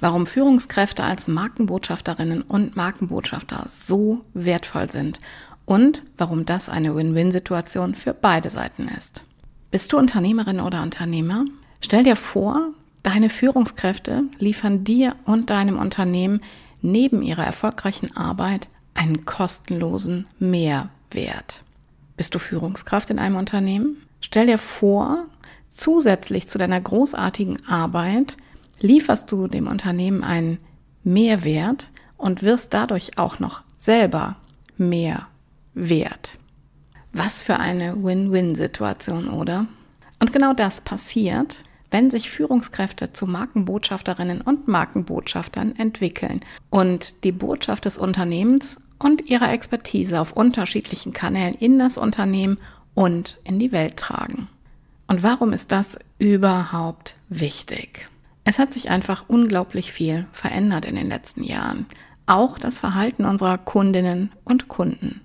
Warum 0.00 0.26
Führungskräfte 0.26 1.04
als 1.04 1.28
Markenbotschafterinnen 1.28 2.42
und 2.42 2.76
Markenbotschafter 2.76 3.66
so 3.68 4.24
wertvoll 4.34 4.90
sind 4.90 5.20
und 5.64 6.02
warum 6.16 6.46
das 6.46 6.68
eine 6.68 6.94
Win-Win-Situation 6.94 7.94
für 7.94 8.14
beide 8.14 8.50
Seiten 8.50 8.88
ist. 8.88 9.22
Bist 9.70 9.92
du 9.92 9.98
Unternehmerin 9.98 10.60
oder 10.60 10.82
Unternehmer? 10.82 11.44
Stell 11.80 12.04
dir 12.04 12.16
vor, 12.16 12.72
deine 13.02 13.28
Führungskräfte 13.28 14.24
liefern 14.38 14.84
dir 14.84 15.16
und 15.24 15.50
deinem 15.50 15.78
Unternehmen 15.78 16.40
neben 16.80 17.22
ihrer 17.22 17.44
erfolgreichen 17.44 18.16
Arbeit 18.16 18.68
einen 18.94 19.24
kostenlosen 19.24 20.26
Mehrwert. 20.38 21.62
Bist 22.16 22.34
du 22.34 22.38
Führungskraft 22.38 23.10
in 23.10 23.18
einem 23.18 23.36
Unternehmen? 23.36 23.96
Stell 24.20 24.46
dir 24.46 24.58
vor, 24.58 25.26
zusätzlich 25.68 26.48
zu 26.48 26.58
deiner 26.58 26.80
großartigen 26.80 27.66
Arbeit 27.68 28.36
lieferst 28.80 29.30
du 29.30 29.46
dem 29.46 29.66
Unternehmen 29.66 30.24
einen 30.24 30.58
Mehrwert 31.04 31.90
und 32.16 32.42
wirst 32.42 32.74
dadurch 32.74 33.18
auch 33.18 33.38
noch 33.38 33.62
selber 33.76 34.36
mehr 34.76 35.28
wert. 35.74 36.38
Was 37.12 37.42
für 37.42 37.58
eine 37.58 38.02
Win-Win-Situation, 38.02 39.28
oder? 39.28 39.66
Und 40.20 40.32
genau 40.32 40.52
das 40.52 40.80
passiert, 40.80 41.62
wenn 41.90 42.10
sich 42.10 42.30
Führungskräfte 42.30 43.12
zu 43.12 43.26
Markenbotschafterinnen 43.26 44.40
und 44.42 44.68
Markenbotschaftern 44.68 45.74
entwickeln 45.76 46.40
und 46.70 47.24
die 47.24 47.32
Botschaft 47.32 47.86
des 47.86 47.96
Unternehmens 47.96 48.78
und 48.98 49.30
ihre 49.30 49.48
Expertise 49.48 50.20
auf 50.20 50.32
unterschiedlichen 50.32 51.12
Kanälen 51.12 51.54
in 51.54 51.78
das 51.78 51.96
Unternehmen 51.96 52.58
und 52.94 53.38
in 53.44 53.58
die 53.58 53.72
Welt 53.72 53.96
tragen. 53.96 54.48
Und 55.06 55.22
warum 55.22 55.52
ist 55.52 55.72
das 55.72 55.98
überhaupt 56.18 57.14
wichtig? 57.28 58.08
Es 58.48 58.58
hat 58.58 58.72
sich 58.72 58.88
einfach 58.88 59.26
unglaublich 59.28 59.92
viel 59.92 60.24
verändert 60.32 60.86
in 60.86 60.94
den 60.94 61.10
letzten 61.10 61.44
Jahren. 61.44 61.84
Auch 62.24 62.58
das 62.58 62.78
Verhalten 62.78 63.26
unserer 63.26 63.58
Kundinnen 63.58 64.32
und 64.42 64.68
Kunden. 64.68 65.20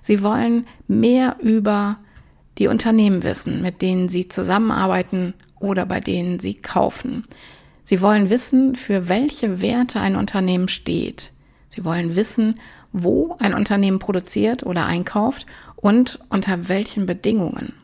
Sie 0.00 0.22
wollen 0.22 0.66
mehr 0.88 1.36
über 1.42 1.98
die 2.56 2.68
Unternehmen 2.68 3.24
wissen, 3.24 3.60
mit 3.60 3.82
denen 3.82 4.08
sie 4.08 4.28
zusammenarbeiten 4.28 5.34
oder 5.60 5.84
bei 5.84 6.00
denen 6.00 6.40
sie 6.40 6.54
kaufen. 6.54 7.24
Sie 7.82 8.00
wollen 8.00 8.30
wissen, 8.30 8.74
für 8.74 9.06
welche 9.06 9.60
Werte 9.60 10.00
ein 10.00 10.16
Unternehmen 10.16 10.68
steht. 10.68 11.30
Sie 11.68 11.84
wollen 11.84 12.16
wissen, 12.16 12.54
wo 12.90 13.36
ein 13.38 13.52
Unternehmen 13.52 13.98
produziert 13.98 14.64
oder 14.64 14.86
einkauft 14.86 15.44
und 15.76 16.20
unter 16.30 16.70
welchen 16.70 17.04
Bedingungen. 17.04 17.74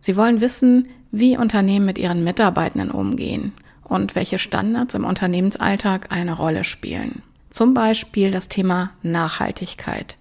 Sie 0.00 0.16
wollen 0.16 0.40
wissen, 0.40 0.88
wie 1.12 1.38
Unternehmen 1.38 1.86
mit 1.86 1.98
ihren 1.98 2.24
Mitarbeitenden 2.24 2.90
umgehen 2.90 3.52
und 3.84 4.14
welche 4.14 4.38
Standards 4.38 4.94
im 4.94 5.04
Unternehmensalltag 5.04 6.10
eine 6.10 6.34
Rolle 6.34 6.64
spielen. 6.64 7.22
Zum 7.50 7.74
Beispiel 7.74 8.30
das 8.30 8.48
Thema 8.48 8.90
Nachhaltigkeit. 9.02 10.16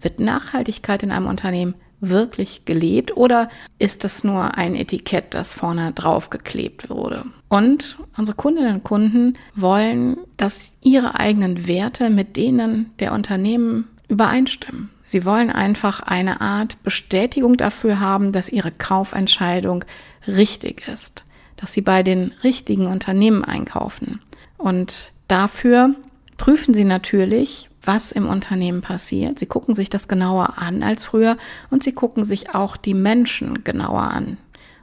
Wird 0.00 0.20
Nachhaltigkeit 0.20 1.02
in 1.02 1.12
einem 1.12 1.26
Unternehmen 1.26 1.74
wirklich 2.00 2.64
gelebt 2.64 3.16
oder 3.16 3.50
ist 3.78 4.04
es 4.04 4.24
nur 4.24 4.56
ein 4.56 4.74
Etikett, 4.74 5.34
das 5.34 5.54
vorne 5.54 5.92
drauf 5.92 6.30
geklebt 6.30 6.88
wurde? 6.88 7.24
Und 7.48 7.98
unsere 8.16 8.36
Kundinnen 8.36 8.76
und 8.76 8.84
Kunden 8.84 9.36
wollen, 9.54 10.16
dass 10.38 10.72
ihre 10.80 11.20
eigenen 11.20 11.66
Werte 11.66 12.08
mit 12.08 12.36
denen 12.36 12.90
der 13.00 13.12
Unternehmen 13.12 13.88
übereinstimmen. 14.08 14.88
Sie 15.04 15.24
wollen 15.24 15.50
einfach 15.50 16.00
eine 16.00 16.40
Art 16.40 16.82
Bestätigung 16.82 17.56
dafür 17.56 18.00
haben, 18.00 18.32
dass 18.32 18.48
ihre 18.48 18.70
Kaufentscheidung 18.70 19.84
richtig 20.26 20.88
ist 20.88 21.26
dass 21.60 21.72
sie 21.72 21.82
bei 21.82 22.02
den 22.02 22.32
richtigen 22.42 22.86
Unternehmen 22.86 23.44
einkaufen. 23.44 24.20
Und 24.56 25.12
dafür 25.28 25.94
prüfen 26.38 26.72
sie 26.72 26.84
natürlich, 26.84 27.68
was 27.82 28.12
im 28.12 28.26
Unternehmen 28.26 28.80
passiert. 28.80 29.38
Sie 29.38 29.46
gucken 29.46 29.74
sich 29.74 29.90
das 29.90 30.08
genauer 30.08 30.58
an 30.58 30.82
als 30.82 31.04
früher 31.04 31.36
und 31.70 31.82
sie 31.82 31.92
gucken 31.92 32.24
sich 32.24 32.54
auch 32.54 32.76
die 32.76 32.94
Menschen 32.94 33.62
genauer 33.62 34.02
an. 34.02 34.38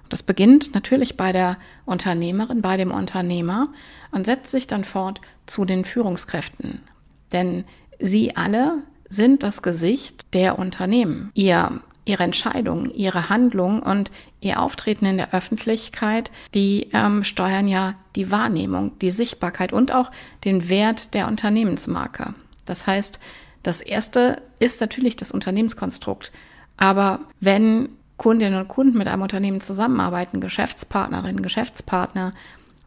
Das 0.10 0.24
beginnt 0.24 0.74
natürlich 0.74 1.18
bei 1.18 1.32
der 1.32 1.58
Unternehmerin, 1.86 2.62
bei 2.62 2.78
dem 2.78 2.92
Unternehmer 2.92 3.70
und 4.12 4.26
setzt 4.26 4.52
sich 4.52 4.68
dann 4.68 4.84
fort 4.84 5.20
zu 5.48 5.66
den 5.66 5.84
Führungskräften. 5.84 6.82
Denn 7.34 7.66
sie 8.00 8.36
alle 8.36 8.84
sind 9.10 9.44
das 9.44 9.62
Gesicht 9.62 10.34
der 10.34 10.60
Unternehmen. 10.60 11.32
Ihr 11.34 11.82
ihre 12.08 12.24
Entscheidungen, 12.24 12.90
ihre 12.94 13.30
Handlungen 13.30 13.82
und 13.82 14.12
ihr 14.40 14.62
Auftreten 14.62 15.06
in 15.06 15.18
der 15.18 15.34
Öffentlichkeit, 15.34 16.32
die 16.54 16.90
ähm, 16.94 17.24
steuern 17.24 17.68
ja 17.68 17.96
die 18.16 18.32
Wahrnehmung, 18.32 18.98
die 19.00 19.12
Sichtbarkeit 19.12 19.74
und 19.74 19.92
auch 19.92 20.12
den 20.46 20.70
Wert 20.70 21.14
der 21.14 21.28
Unternehmensmarke. 21.28 22.34
Das 22.66 22.88
heißt, 22.88 23.20
das 23.64 23.82
erste 23.82 24.42
ist 24.60 24.82
natürlich 24.82 25.16
das 25.16 25.32
Unternehmenskonstrukt. 25.32 26.32
Aber 26.78 27.20
wenn 27.40 27.90
Kundinnen 28.18 28.60
und 28.60 28.68
Kunden 28.68 28.98
mit 28.98 29.08
einem 29.08 29.22
Unternehmen 29.22 29.62
zusammenarbeiten, 29.62 30.40
Geschäftspartnerinnen, 30.40 31.42
Geschäftspartner 31.42 32.32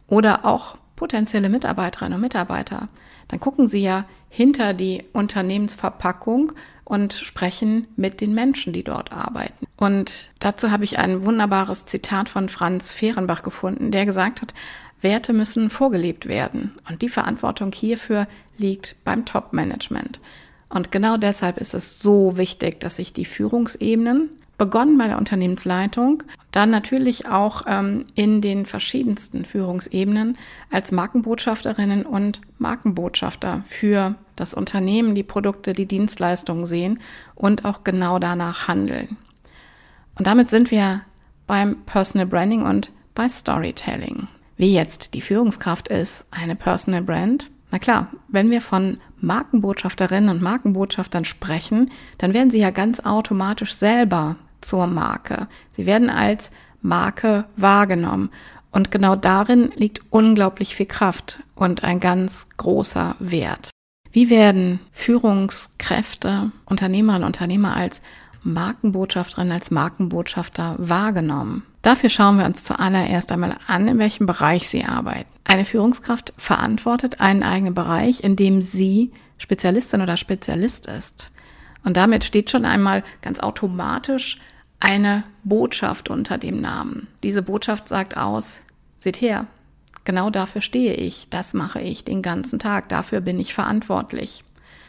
oder 0.07 0.45
auch 0.45 0.77
potenzielle 0.95 1.49
Mitarbeiterinnen 1.49 2.15
und 2.15 2.21
Mitarbeiter, 2.21 2.89
dann 3.27 3.39
gucken 3.39 3.67
sie 3.67 3.81
ja 3.81 4.05
hinter 4.29 4.73
die 4.73 5.03
Unternehmensverpackung 5.13 6.53
und 6.91 7.13
sprechen 7.13 7.87
mit 7.95 8.19
den 8.19 8.33
Menschen, 8.33 8.73
die 8.73 8.83
dort 8.83 9.13
arbeiten. 9.13 9.65
Und 9.77 10.29
dazu 10.39 10.71
habe 10.71 10.83
ich 10.83 10.99
ein 10.99 11.25
wunderbares 11.25 11.85
Zitat 11.85 12.27
von 12.27 12.49
Franz 12.49 12.93
Fehrenbach 12.93 13.43
gefunden, 13.43 13.91
der 13.91 14.05
gesagt 14.05 14.41
hat, 14.41 14.53
Werte 14.99 15.31
müssen 15.31 15.69
vorgelebt 15.69 16.27
werden. 16.27 16.77
Und 16.89 17.01
die 17.01 17.07
Verantwortung 17.07 17.71
hierfür 17.71 18.27
liegt 18.57 18.97
beim 19.05 19.23
Top-Management. 19.23 20.19
Und 20.67 20.91
genau 20.91 21.15
deshalb 21.15 21.59
ist 21.59 21.73
es 21.73 22.01
so 22.01 22.35
wichtig, 22.35 22.81
dass 22.81 22.97
sich 22.97 23.13
die 23.13 23.23
Führungsebenen 23.23 24.29
begonnen 24.61 24.99
bei 24.99 25.07
der 25.07 25.17
Unternehmensleitung, 25.17 26.21
dann 26.51 26.69
natürlich 26.69 27.27
auch 27.27 27.63
ähm, 27.65 28.05
in 28.13 28.41
den 28.41 28.67
verschiedensten 28.67 29.43
Führungsebenen 29.43 30.37
als 30.69 30.91
Markenbotschafterinnen 30.91 32.05
und 32.05 32.41
Markenbotschafter 32.59 33.63
für 33.65 34.13
das 34.35 34.53
Unternehmen, 34.53 35.15
die 35.15 35.23
Produkte, 35.23 35.73
die 35.73 35.87
Dienstleistungen 35.87 36.67
sehen 36.67 36.99
und 37.33 37.65
auch 37.65 37.83
genau 37.83 38.19
danach 38.19 38.67
handeln. 38.67 39.17
Und 40.19 40.27
damit 40.27 40.51
sind 40.51 40.69
wir 40.69 41.01
beim 41.47 41.77
Personal 41.87 42.27
Branding 42.27 42.61
und 42.61 42.91
bei 43.15 43.27
Storytelling. 43.27 44.27
Wie 44.57 44.75
jetzt 44.75 45.15
die 45.15 45.21
Führungskraft 45.21 45.87
ist, 45.87 46.25
eine 46.29 46.55
Personal 46.55 47.01
Brand. 47.01 47.49
Na 47.71 47.79
klar, 47.79 48.09
wenn 48.27 48.51
wir 48.51 48.61
von 48.61 48.99
Markenbotschafterinnen 49.21 50.29
und 50.29 50.43
Markenbotschaftern 50.43 51.25
sprechen, 51.25 51.89
dann 52.19 52.35
werden 52.35 52.51
sie 52.51 52.59
ja 52.59 52.69
ganz 52.69 52.99
automatisch 52.99 53.73
selber 53.73 54.35
zur 54.61 54.87
Marke. 54.87 55.47
Sie 55.71 55.85
werden 55.85 56.09
als 56.09 56.51
Marke 56.81 57.45
wahrgenommen. 57.55 58.29
Und 58.71 58.91
genau 58.91 59.15
darin 59.15 59.71
liegt 59.75 60.01
unglaublich 60.09 60.75
viel 60.75 60.85
Kraft 60.85 61.43
und 61.55 61.83
ein 61.83 61.99
ganz 61.99 62.47
großer 62.57 63.15
Wert. 63.19 63.69
Wie 64.11 64.29
werden 64.29 64.79
Führungskräfte, 64.91 66.51
Unternehmerinnen 66.65 67.23
und 67.23 67.27
Unternehmer 67.27 67.75
als 67.75 68.01
Markenbotschafterin, 68.43 69.51
als 69.51 69.71
Markenbotschafter 69.71 70.75
wahrgenommen? 70.77 71.63
Dafür 71.81 72.09
schauen 72.09 72.37
wir 72.37 72.45
uns 72.45 72.63
zuallererst 72.63 73.31
einmal 73.31 73.55
an, 73.67 73.87
in 73.87 73.97
welchem 73.99 74.25
Bereich 74.25 74.69
Sie 74.69 74.85
arbeiten. 74.85 75.31
Eine 75.43 75.65
Führungskraft 75.65 76.33
verantwortet 76.37 77.19
einen 77.19 77.43
eigenen 77.43 77.73
Bereich, 77.73 78.23
in 78.23 78.35
dem 78.35 78.61
sie 78.61 79.11
Spezialistin 79.37 80.01
oder 80.01 80.17
Spezialist 80.17 80.85
ist. 80.85 81.31
Und 81.83 81.97
damit 81.97 82.23
steht 82.23 82.51
schon 82.51 82.65
einmal 82.65 83.03
ganz 83.21 83.39
automatisch 83.39 84.37
eine 84.81 85.23
Botschaft 85.43 86.09
unter 86.09 86.37
dem 86.37 86.59
Namen. 86.59 87.07
Diese 87.23 87.41
Botschaft 87.41 87.87
sagt 87.87 88.17
aus, 88.17 88.61
seht 88.99 89.21
her, 89.21 89.47
genau 90.03 90.29
dafür 90.29 90.61
stehe 90.61 90.93
ich, 90.93 91.29
das 91.29 91.53
mache 91.53 91.79
ich 91.79 92.03
den 92.03 92.21
ganzen 92.21 92.59
Tag, 92.59 92.89
dafür 92.89 93.21
bin 93.21 93.39
ich 93.39 93.53
verantwortlich. 93.53 94.43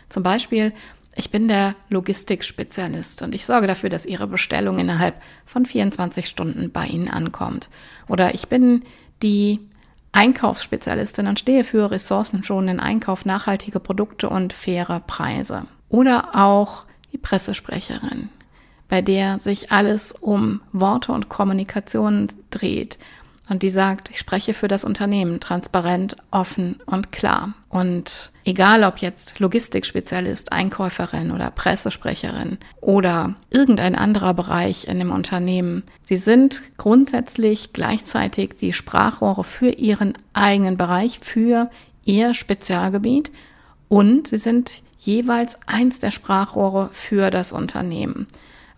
Zum 0.08 0.22
Beispiel 0.22 0.72
ich 1.14 1.30
bin 1.30 1.48
der 1.48 1.74
Logistikspezialist 1.90 3.22
und 3.22 3.34
ich 3.34 3.44
sorge 3.44 3.66
dafür, 3.66 3.90
dass 3.90 4.06
Ihre 4.06 4.26
Bestellung 4.26 4.78
innerhalb 4.78 5.20
von 5.44 5.66
24 5.66 6.26
Stunden 6.26 6.72
bei 6.72 6.86
Ihnen 6.86 7.08
ankommt. 7.08 7.68
Oder 8.08 8.34
ich 8.34 8.48
bin 8.48 8.82
die 9.22 9.60
Einkaufsspezialistin 10.12 11.26
und 11.26 11.38
stehe 11.38 11.64
für 11.64 11.90
ressourcenschonenden 11.90 12.80
Einkauf, 12.80 13.24
nachhaltige 13.24 13.80
Produkte 13.80 14.28
und 14.28 14.52
faire 14.52 15.00
Preise. 15.00 15.64
Oder 15.88 16.30
auch 16.34 16.86
die 17.12 17.18
Pressesprecherin, 17.18 18.30
bei 18.92 19.00
der 19.00 19.40
sich 19.40 19.72
alles 19.72 20.12
um 20.12 20.60
Worte 20.74 21.12
und 21.12 21.30
Kommunikation 21.30 22.28
dreht 22.50 22.98
und 23.48 23.62
die 23.62 23.70
sagt, 23.70 24.10
ich 24.10 24.18
spreche 24.18 24.52
für 24.52 24.68
das 24.68 24.84
Unternehmen 24.84 25.40
transparent, 25.40 26.14
offen 26.30 26.78
und 26.84 27.10
klar. 27.10 27.54
Und 27.70 28.32
egal 28.44 28.84
ob 28.84 28.98
jetzt 28.98 29.40
Logistikspezialist, 29.40 30.52
Einkäuferin 30.52 31.30
oder 31.30 31.50
Pressesprecherin 31.50 32.58
oder 32.82 33.34
irgendein 33.48 33.94
anderer 33.94 34.34
Bereich 34.34 34.88
in 34.88 34.98
dem 34.98 35.10
Unternehmen, 35.10 35.84
sie 36.02 36.16
sind 36.16 36.60
grundsätzlich 36.76 37.72
gleichzeitig 37.72 38.56
die 38.60 38.74
Sprachrohre 38.74 39.42
für 39.42 39.70
ihren 39.70 40.18
eigenen 40.34 40.76
Bereich, 40.76 41.18
für 41.18 41.70
ihr 42.04 42.34
Spezialgebiet 42.34 43.32
und 43.88 44.28
sie 44.28 44.36
sind 44.36 44.82
jeweils 44.98 45.56
eins 45.66 45.98
der 45.98 46.10
Sprachrohre 46.10 46.90
für 46.92 47.30
das 47.30 47.52
Unternehmen. 47.52 48.26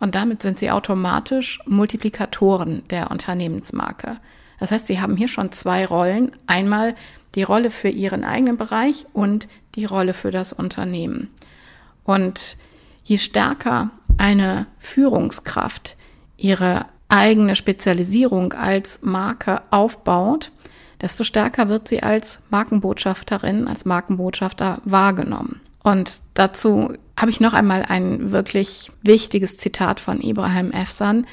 Und 0.05 0.15
damit 0.17 0.43
sind 0.43 0.59
sie 0.59 0.71
automatisch 0.71 1.61
Multiplikatoren 1.65 2.87
der 2.91 3.11
Unternehmensmarke. 3.11 4.19
Das 4.61 4.71
heißt, 4.71 4.87
Sie 4.87 5.01
haben 5.01 5.17
hier 5.17 5.29
schon 5.29 5.51
zwei 5.51 5.87
Rollen. 5.87 6.33
Einmal 6.47 6.95
die 7.35 7.43
Rolle 7.43 7.71
für 7.71 7.89
Ihren 7.89 8.23
eigenen 8.23 8.59
Bereich 8.59 9.07
und 9.15 9.49
die 9.77 9.87
Rolle 9.87 10.13
für 10.13 10.31
das 10.31 10.53
Unternehmen. 10.53 11.31
Und 12.05 12.59
je 13.03 13.17
stärker 13.17 13.93
eine 14.19 14.67
Führungskraft 14.79 15.97
ihre 16.37 16.85
eigene 17.09 17.57
Spezialisierung 17.57 18.53
als 18.53 19.01
Marke 19.01 19.63
aufbaut, 19.71 20.53
desto 21.01 21.25
stärker 21.25 21.71
wird 21.71 21.89
sie 21.89 22.03
als 22.03 22.41
Markenbotschafterin, 22.51 23.67
als 23.67 23.87
Markenbotschafter 23.87 24.83
wahrgenommen. 24.85 25.63
Und 25.85 26.21
dazu 26.33 26.95
habe 27.17 27.31
ich 27.31 27.41
noch 27.41 27.53
einmal 27.53 27.85
ein 27.87 28.33
wirklich 28.33 28.91
wichtiges 29.03 29.59
Zitat 29.59 30.01
von 30.01 30.21
Ibrahim 30.21 30.73
Efsan, 30.73 31.27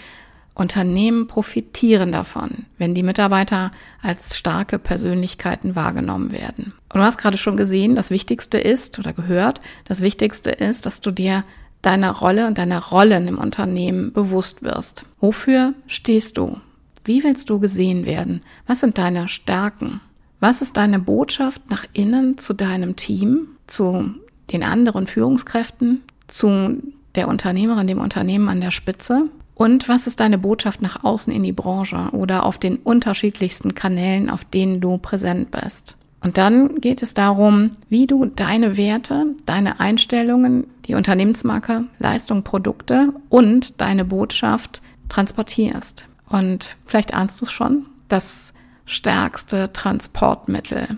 Unternehmen 0.53 1.27
profitieren 1.27 2.11
davon, 2.11 2.65
wenn 2.77 2.93
die 2.93 3.03
Mitarbeiter 3.03 3.71
als 4.01 4.37
starke 4.37 4.77
Persönlichkeiten 4.77 5.75
wahrgenommen 5.77 6.33
werden. 6.33 6.73
Und 6.93 6.99
du 6.99 7.05
hast 7.05 7.17
gerade 7.17 7.37
schon 7.37 7.55
gesehen, 7.55 7.95
das 7.95 8.09
Wichtigste 8.09 8.57
ist 8.57 8.99
oder 8.99 9.13
gehört, 9.13 9.61
das 9.85 10.01
Wichtigste 10.01 10.51
ist, 10.51 10.85
dass 10.85 10.99
du 10.99 11.11
dir 11.11 11.45
deiner 11.81 12.11
Rolle 12.11 12.45
und 12.47 12.57
deiner 12.57 12.83
Rollen 12.83 13.29
im 13.29 13.37
Unternehmen 13.37 14.11
bewusst 14.11 14.61
wirst. 14.61 15.05
Wofür 15.21 15.73
stehst 15.87 16.37
du? 16.37 16.59
Wie 17.05 17.23
willst 17.23 17.49
du 17.49 17.59
gesehen 17.59 18.05
werden? 18.05 18.41
Was 18.67 18.81
sind 18.81 18.97
deine 18.97 19.29
Stärken? 19.29 20.01
Was 20.41 20.61
ist 20.61 20.75
deine 20.75 20.99
Botschaft 20.99 21.61
nach 21.69 21.85
innen 21.93 22.37
zu 22.37 22.53
deinem 22.53 22.97
Team, 22.97 23.47
zu 23.67 24.13
den 24.51 24.63
anderen 24.63 25.07
Führungskräften, 25.07 26.01
zu 26.27 26.81
der 27.15 27.27
Unternehmerin, 27.27 27.87
dem 27.87 27.99
Unternehmen 27.99 28.49
an 28.49 28.61
der 28.61 28.71
Spitze? 28.71 29.25
Und 29.55 29.89
was 29.89 30.07
ist 30.07 30.19
deine 30.19 30.37
Botschaft 30.37 30.81
nach 30.81 31.03
außen 31.03 31.31
in 31.31 31.43
die 31.43 31.51
Branche 31.51 32.09
oder 32.13 32.45
auf 32.45 32.57
den 32.57 32.77
unterschiedlichsten 32.77 33.75
Kanälen, 33.75 34.29
auf 34.29 34.43
denen 34.45 34.81
du 34.81 34.97
präsent 34.97 35.51
bist? 35.51 35.97
Und 36.23 36.37
dann 36.37 36.79
geht 36.81 37.01
es 37.01 37.13
darum, 37.13 37.71
wie 37.89 38.07
du 38.07 38.25
deine 38.25 38.77
Werte, 38.77 39.25
deine 39.45 39.79
Einstellungen, 39.79 40.65
die 40.85 40.95
Unternehmensmarke, 40.95 41.85
Leistung, 41.99 42.43
Produkte 42.43 43.13
und 43.29 43.81
deine 43.81 44.05
Botschaft 44.05 44.81
transportierst. 45.09 46.05
Und 46.29 46.75
vielleicht 46.85 47.13
ahnst 47.13 47.41
du 47.41 47.45
es 47.45 47.51
schon, 47.51 47.87
das 48.07 48.53
stärkste 48.85 49.73
Transportmittel, 49.73 50.97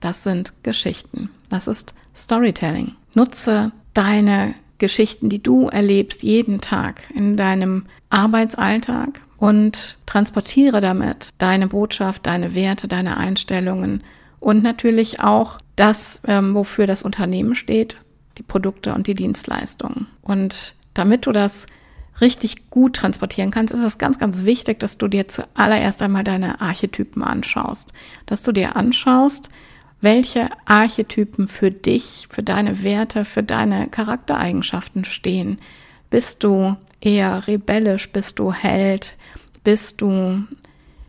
das 0.00 0.24
sind 0.24 0.52
Geschichten. 0.62 1.30
Das 1.50 1.68
ist 1.68 1.94
Storytelling. 2.14 2.92
Nutze 3.14 3.72
deine 3.92 4.54
Geschichten, 4.78 5.28
die 5.28 5.42
du 5.42 5.68
erlebst 5.68 6.22
jeden 6.22 6.60
Tag 6.60 7.02
in 7.14 7.36
deinem 7.36 7.86
Arbeitsalltag 8.10 9.20
und 9.38 9.98
transportiere 10.06 10.80
damit 10.80 11.30
deine 11.38 11.68
Botschaft, 11.68 12.26
deine 12.26 12.54
Werte, 12.54 12.88
deine 12.88 13.16
Einstellungen 13.16 14.02
und 14.40 14.62
natürlich 14.62 15.20
auch 15.20 15.58
das, 15.76 16.20
ähm, 16.26 16.54
wofür 16.54 16.86
das 16.86 17.02
Unternehmen 17.02 17.54
steht, 17.54 17.96
die 18.38 18.42
Produkte 18.42 18.94
und 18.94 19.06
die 19.06 19.14
Dienstleistungen. 19.14 20.06
Und 20.22 20.74
damit 20.92 21.26
du 21.26 21.32
das 21.32 21.66
richtig 22.20 22.70
gut 22.70 22.96
transportieren 22.96 23.50
kannst, 23.50 23.74
ist 23.74 23.80
es 23.80 23.98
ganz, 23.98 24.18
ganz 24.18 24.44
wichtig, 24.44 24.78
dass 24.78 24.98
du 24.98 25.08
dir 25.08 25.28
zuallererst 25.28 26.02
einmal 26.02 26.24
deine 26.24 26.60
Archetypen 26.60 27.22
anschaust. 27.22 27.92
Dass 28.26 28.42
du 28.42 28.52
dir 28.52 28.76
anschaust, 28.76 29.48
welche 30.04 30.50
Archetypen 30.66 31.48
für 31.48 31.70
dich, 31.70 32.28
für 32.30 32.42
deine 32.42 32.82
Werte, 32.84 33.24
für 33.24 33.42
deine 33.42 33.88
Charaktereigenschaften 33.88 35.04
stehen. 35.04 35.58
Bist 36.10 36.44
du 36.44 36.76
eher 37.00 37.48
rebellisch? 37.48 38.12
Bist 38.12 38.38
du 38.38 38.52
Held? 38.52 39.16
Bist 39.64 40.00
du, 40.00 40.44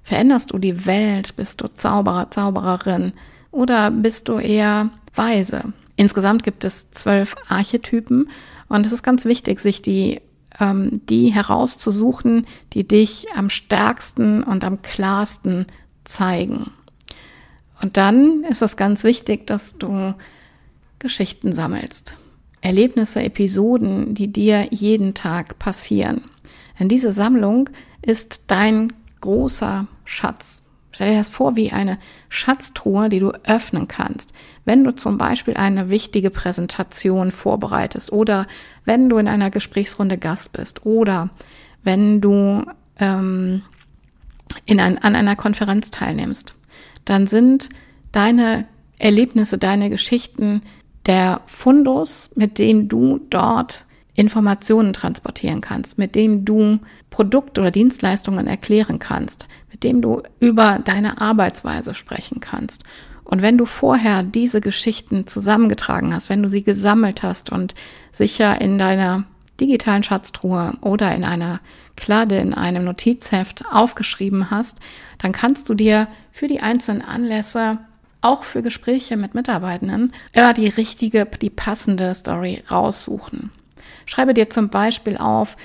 veränderst 0.04 0.52
du 0.52 0.58
die 0.58 0.88
Welt? 0.88 1.36
Bist 1.36 1.62
du 1.62 1.68
Zauberer, 1.68 2.32
Zaubererin? 2.32 3.14
Oder 3.52 3.92
bist 3.92 4.30
du 4.30 4.40
eher 4.40 4.90
weise? 5.14 5.74
Insgesamt 5.98 6.44
gibt 6.44 6.64
es 6.64 6.90
zwölf 6.92 7.36
Archetypen 7.48 8.30
und 8.70 8.86
es 8.86 8.94
ist 8.94 9.04
ganz 9.04 9.26
wichtig, 9.26 9.60
sich 9.60 9.82
die, 9.82 10.22
ähm, 10.60 11.02
die 11.10 11.34
herauszusuchen, 11.34 12.48
die 12.74 12.88
dich 12.88 13.28
am 13.36 13.50
stärksten 13.50 14.42
und 14.42 14.64
am 14.64 14.82
klarsten 14.82 15.66
zeigen. 16.06 16.72
Und 17.82 17.98
dann 17.98 18.44
ist 18.44 18.62
es 18.62 18.78
ganz 18.78 19.04
wichtig, 19.04 19.48
dass 19.48 19.78
du 19.78 20.14
Geschichten 21.00 21.54
sammelst. 21.54 22.16
Erlebnisse, 22.62 23.22
Episoden, 23.22 24.16
die 24.16 24.32
dir 24.32 24.68
jeden 24.72 25.14
Tag 25.14 25.60
passieren. 25.60 26.24
Denn 26.80 26.90
diese 26.90 27.12
Sammlung 27.12 27.70
ist 28.02 28.44
dein 28.48 28.92
großer 29.22 29.88
Schatz. 30.04 30.64
Stell 30.92 31.12
dir 31.12 31.18
das 31.18 31.30
vor 31.30 31.58
wie 31.58 31.72
eine 31.72 32.00
Schatztruhe, 32.30 33.10
die 33.10 33.20
du 33.20 33.32
öffnen 33.44 33.88
kannst. 33.88 34.32
Wenn 34.64 34.84
du 34.84 34.96
zum 34.96 35.18
Beispiel 35.18 35.56
eine 35.56 35.90
wichtige 35.90 36.30
Präsentation 36.30 37.32
vorbereitest 37.32 38.14
oder 38.14 38.48
wenn 38.86 39.10
du 39.10 39.18
in 39.18 39.28
einer 39.28 39.52
Gesprächsrunde 39.52 40.18
Gast 40.18 40.54
bist 40.54 40.86
oder 40.86 41.30
wenn 41.84 42.22
du 42.22 42.64
ähm, 43.00 43.62
in 44.66 44.80
ein, 44.80 44.98
an 44.98 45.16
einer 45.16 45.36
Konferenz 45.36 45.92
teilnimmst 45.92 46.56
dann 47.06 47.28
sind 47.28 47.70
deine 48.12 48.66
Erlebnisse, 49.00 49.58
deine 49.58 49.90
Geschichten 49.90 50.62
der 51.06 51.42
Fundus, 51.46 52.30
mit 52.36 52.58
dem 52.58 52.88
du 52.88 53.20
dort 53.30 53.86
Informationen 54.16 54.94
transportieren 54.94 55.62
kannst, 55.62 55.98
mit 55.98 56.16
dem 56.16 56.46
du 56.46 56.80
Produkte 57.10 57.62
oder 57.62 57.72
Dienstleistungen 57.72 58.48
erklären 58.48 58.98
kannst, 58.98 59.48
mit 59.72 59.84
dem 59.84 60.02
du 60.02 60.24
über 60.40 60.80
deine 60.84 61.20
Arbeitsweise 61.22 61.94
sprechen 61.94 62.40
kannst. 62.40 62.84
Und 63.26 63.42
wenn 63.42 63.58
du 63.58 63.66
vorher 63.66 64.24
diese 64.24 64.62
Geschichten 64.62 65.28
zusammengetragen 65.28 66.14
hast, 66.14 66.30
wenn 66.30 66.42
du 66.42 66.48
sie 66.48 66.64
gesammelt 66.64 67.24
hast 67.24 67.52
und 67.52 67.76
sicher 68.12 68.62
in 68.62 68.78
deiner 68.78 69.26
digitalen 69.60 70.04
Schatztruhe 70.04 70.74
oder 70.82 71.14
in 71.16 71.24
einer 71.24 71.60
Kladde, 71.96 72.38
in 72.38 72.54
einem 72.54 72.84
Notizheft 72.86 73.64
aufgeschrieben 73.72 74.52
hast, 74.52 74.80
dann 75.18 75.32
kannst 75.32 75.70
du 75.70 75.74
dir 75.74 76.08
für 76.32 76.48
die 76.48 76.60
einzelnen 76.60 77.02
Anlässe 77.02 77.80
auch 78.22 78.44
für 78.44 78.64
Gespräche 78.64 79.18
mit 79.18 79.36
Mitarbeitenden 79.36 80.12
immer 80.34 80.54
die 80.54 80.68
richtige, 80.68 81.26
die 81.26 81.50
passende 81.50 82.14
Story 82.16 82.64
raussuchen. 82.70 83.52
Schreibe 84.06 84.34
dir 84.34 84.50
zum 84.50 84.70
Beispiel 84.70 85.18
auf, 85.18 85.56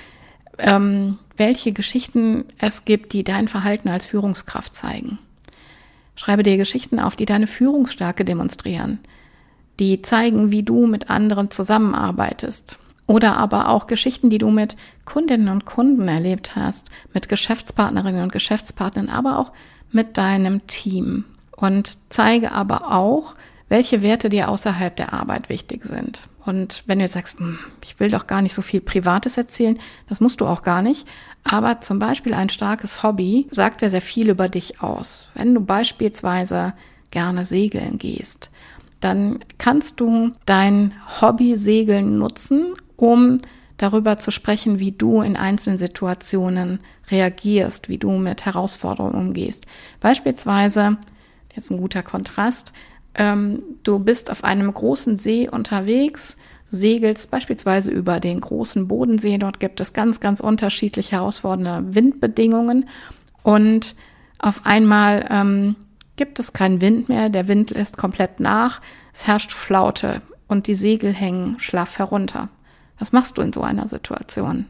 ähm, 0.59 1.17
welche 1.37 1.73
Geschichten 1.73 2.45
es 2.59 2.85
gibt, 2.85 3.13
die 3.13 3.23
dein 3.23 3.47
Verhalten 3.47 3.89
als 3.89 4.05
Führungskraft 4.05 4.75
zeigen. 4.75 5.17
Schreibe 6.15 6.43
dir 6.43 6.57
Geschichten 6.57 6.99
auf, 6.99 7.15
die 7.15 7.25
deine 7.25 7.47
Führungsstärke 7.47 8.23
demonstrieren, 8.23 8.99
die 9.79 10.03
zeigen, 10.03 10.51
wie 10.51 10.61
du 10.61 10.85
mit 10.85 11.09
anderen 11.09 11.49
zusammenarbeitest 11.49 12.77
Oder 13.07 13.37
aber 13.37 13.69
auch 13.69 13.87
Geschichten, 13.87 14.29
die 14.29 14.37
du 14.37 14.49
mit 14.49 14.77
Kundinnen 15.05 15.49
und 15.49 15.65
Kunden 15.65 16.07
erlebt 16.07 16.55
hast, 16.55 16.89
mit 17.13 17.29
Geschäftspartnerinnen 17.29 18.23
und 18.23 18.31
Geschäftspartnern, 18.31 19.09
aber 19.09 19.37
auch 19.37 19.51
mit 19.91 20.17
deinem 20.17 20.65
Team. 20.67 21.25
Und 21.55 21.97
zeige 22.09 22.51
aber 22.51 22.91
auch, 22.91 23.35
welche 23.69 24.01
Werte 24.01 24.29
dir 24.29 24.49
außerhalb 24.49 24.95
der 24.95 25.13
Arbeit 25.13 25.49
wichtig 25.49 25.83
sind. 25.83 26.21
Und 26.45 26.83
wenn 26.87 26.99
du 26.99 27.05
jetzt 27.05 27.13
sagst, 27.13 27.39
hm, 27.39 27.59
ich 27.83 27.99
will 27.99 28.09
doch 28.09 28.27
gar 28.27 28.41
nicht 28.41 28.53
so 28.53 28.61
viel 28.61 28.81
Privates 28.81 29.37
erzählen, 29.37 29.79
das 30.09 30.19
musst 30.19 30.41
du 30.41 30.45
auch 30.45 30.63
gar 30.63 30.81
nicht. 30.81 31.07
Aber 31.43 31.81
zum 31.81 31.99
Beispiel 31.99 32.33
ein 32.33 32.49
starkes 32.49 33.03
Hobby 33.03 33.47
sagt 33.49 33.81
ja 33.81 33.89
sehr 33.89 34.01
viel 34.01 34.29
über 34.29 34.49
dich 34.49 34.81
aus. 34.81 35.27
Wenn 35.35 35.53
du 35.53 35.61
beispielsweise 35.61 36.73
gerne 37.11 37.45
segeln 37.45 37.97
gehst, 37.97 38.49
dann 38.99 39.39
kannst 39.57 39.99
du 39.99 40.31
dein 40.45 40.93
Hobby 41.21 41.55
Segeln 41.55 42.17
nutzen, 42.17 42.73
um 43.01 43.39
darüber 43.77 44.19
zu 44.19 44.29
sprechen, 44.29 44.79
wie 44.79 44.91
du 44.91 45.21
in 45.21 45.35
einzelnen 45.35 45.79
Situationen 45.79 46.79
reagierst, 47.09 47.89
wie 47.89 47.97
du 47.97 48.11
mit 48.11 48.45
Herausforderungen 48.45 49.15
umgehst. 49.15 49.65
Beispielsweise, 49.99 50.97
jetzt 51.55 51.71
ein 51.71 51.77
guter 51.77 52.03
Kontrast, 52.03 52.73
ähm, 53.15 53.63
du 53.81 53.97
bist 53.97 54.29
auf 54.29 54.43
einem 54.43 54.71
großen 54.71 55.17
See 55.17 55.49
unterwegs, 55.49 56.37
segelst 56.69 57.31
beispielsweise 57.31 57.89
über 57.89 58.19
den 58.19 58.39
großen 58.39 58.87
Bodensee. 58.87 59.39
Dort 59.39 59.59
gibt 59.59 59.81
es 59.81 59.93
ganz, 59.93 60.19
ganz 60.19 60.39
unterschiedlich 60.39 61.11
herausfordernde 61.11 61.95
Windbedingungen 61.95 62.87
und 63.41 63.95
auf 64.37 64.63
einmal 64.63 65.25
ähm, 65.31 65.75
gibt 66.17 66.37
es 66.37 66.53
keinen 66.53 66.81
Wind 66.81 67.09
mehr, 67.09 67.29
der 67.29 67.47
Wind 67.47 67.71
lässt 67.71 67.97
komplett 67.97 68.39
nach, 68.39 68.79
es 69.11 69.25
herrscht 69.25 69.51
Flaute 69.51 70.21
und 70.47 70.67
die 70.67 70.75
Segel 70.75 71.13
hängen 71.13 71.57
schlaff 71.57 71.97
herunter. 71.97 72.49
Was 73.01 73.11
machst 73.11 73.37
du 73.37 73.41
in 73.41 73.51
so 73.51 73.61
einer 73.61 73.87
Situation? 73.87 74.67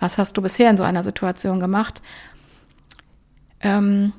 Was 0.00 0.16
hast 0.16 0.36
du 0.36 0.42
bisher 0.42 0.70
in 0.70 0.78
so 0.78 0.82
einer 0.82 1.04
Situation 1.04 1.60
gemacht? 1.60 2.00
Ähm, 3.60 4.14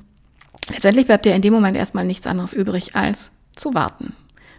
letztendlich 0.70 1.06
bleibt 1.06 1.26
dir 1.26 1.34
in 1.34 1.42
dem 1.42 1.52
Moment 1.52 1.76
erstmal 1.76 2.04
nichts 2.04 2.28
anderes 2.28 2.52
übrig, 2.52 2.94
als 2.94 3.32
zu 3.56 3.74
warten. 3.74 4.14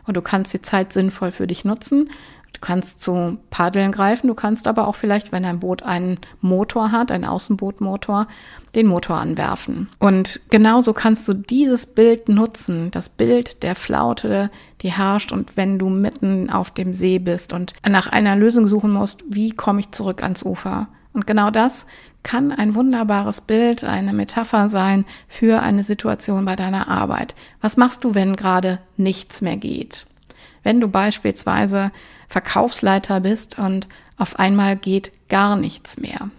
Und 0.06 0.18
du 0.18 0.22
kannst 0.22 0.54
die 0.54 0.62
Zeit 0.62 0.92
sinnvoll 0.92 1.32
für 1.32 1.48
dich 1.48 1.64
nutzen. 1.64 2.10
Du 2.54 2.60
kannst 2.62 3.02
zu 3.02 3.38
Paddeln 3.50 3.92
greifen, 3.92 4.28
du 4.28 4.34
kannst 4.34 4.68
aber 4.68 4.88
auch 4.88 4.96
vielleicht, 4.96 5.32
wenn 5.32 5.46
ein 5.46 5.60
Boot 5.60 5.84
einen 5.84 6.18
Motor 6.42 6.92
hat, 6.92 7.12
einen 7.12 7.26
Außenbootmotor, 7.26 8.28
den 8.76 8.88
Motor 8.88 9.18
anwerfen. 9.18 9.88
Und 10.00 10.42
genauso 10.50 10.94
kannst 10.94 11.28
du 11.28 11.34
dieses 11.34 11.86
Bild 11.86 12.28
nutzen, 12.28 12.92
das 12.92 13.10
Bild 13.10 13.64
der 13.64 13.76
Flaute, 13.76 14.50
die 14.82 14.92
herrscht 14.92 15.32
und 15.32 15.58
wenn 15.58 15.80
du 15.80 15.90
mitten 15.90 16.50
auf 16.50 16.72
dem 16.72 16.94
See 16.94 17.20
bist 17.20 17.54
und 17.54 17.74
nach 17.88 18.08
einer 18.08 18.36
Lösung 18.36 18.68
suchen 18.68 18.92
musst, 18.92 19.24
wie 19.30 19.52
komme 19.52 19.80
ich 19.80 19.92
zurück 19.92 20.24
ans 20.24 20.44
Ufer? 20.44 20.88
Und 21.14 21.26
genau 21.26 21.50
das 21.50 21.86
kann 22.24 22.52
ein 22.52 22.76
wunderbares 22.76 23.42
Bild, 23.42 23.84
eine 23.84 24.14
Metapher 24.14 24.70
sein 24.70 25.06
für 25.28 25.62
eine 25.62 25.84
Situation 25.84 26.46
bei 26.46 26.56
deiner 26.56 26.88
Arbeit. 26.88 27.36
Was 27.62 27.78
machst 27.78 28.04
du, 28.04 28.14
wenn 28.14 28.36
gerade 28.36 28.80
nichts 28.98 29.42
mehr 29.42 29.58
geht? 29.58 30.06
Wenn 30.64 30.82
du 30.82 30.88
beispielsweise 30.88 31.92
Verkaufsleiter 32.28 33.22
bist 33.22 33.58
und 33.58 33.88
auf 34.18 34.38
einmal 34.38 34.76
geht 34.76 35.12
gar 35.30 35.56
nichts 35.56 35.98
mehr. 35.98 36.30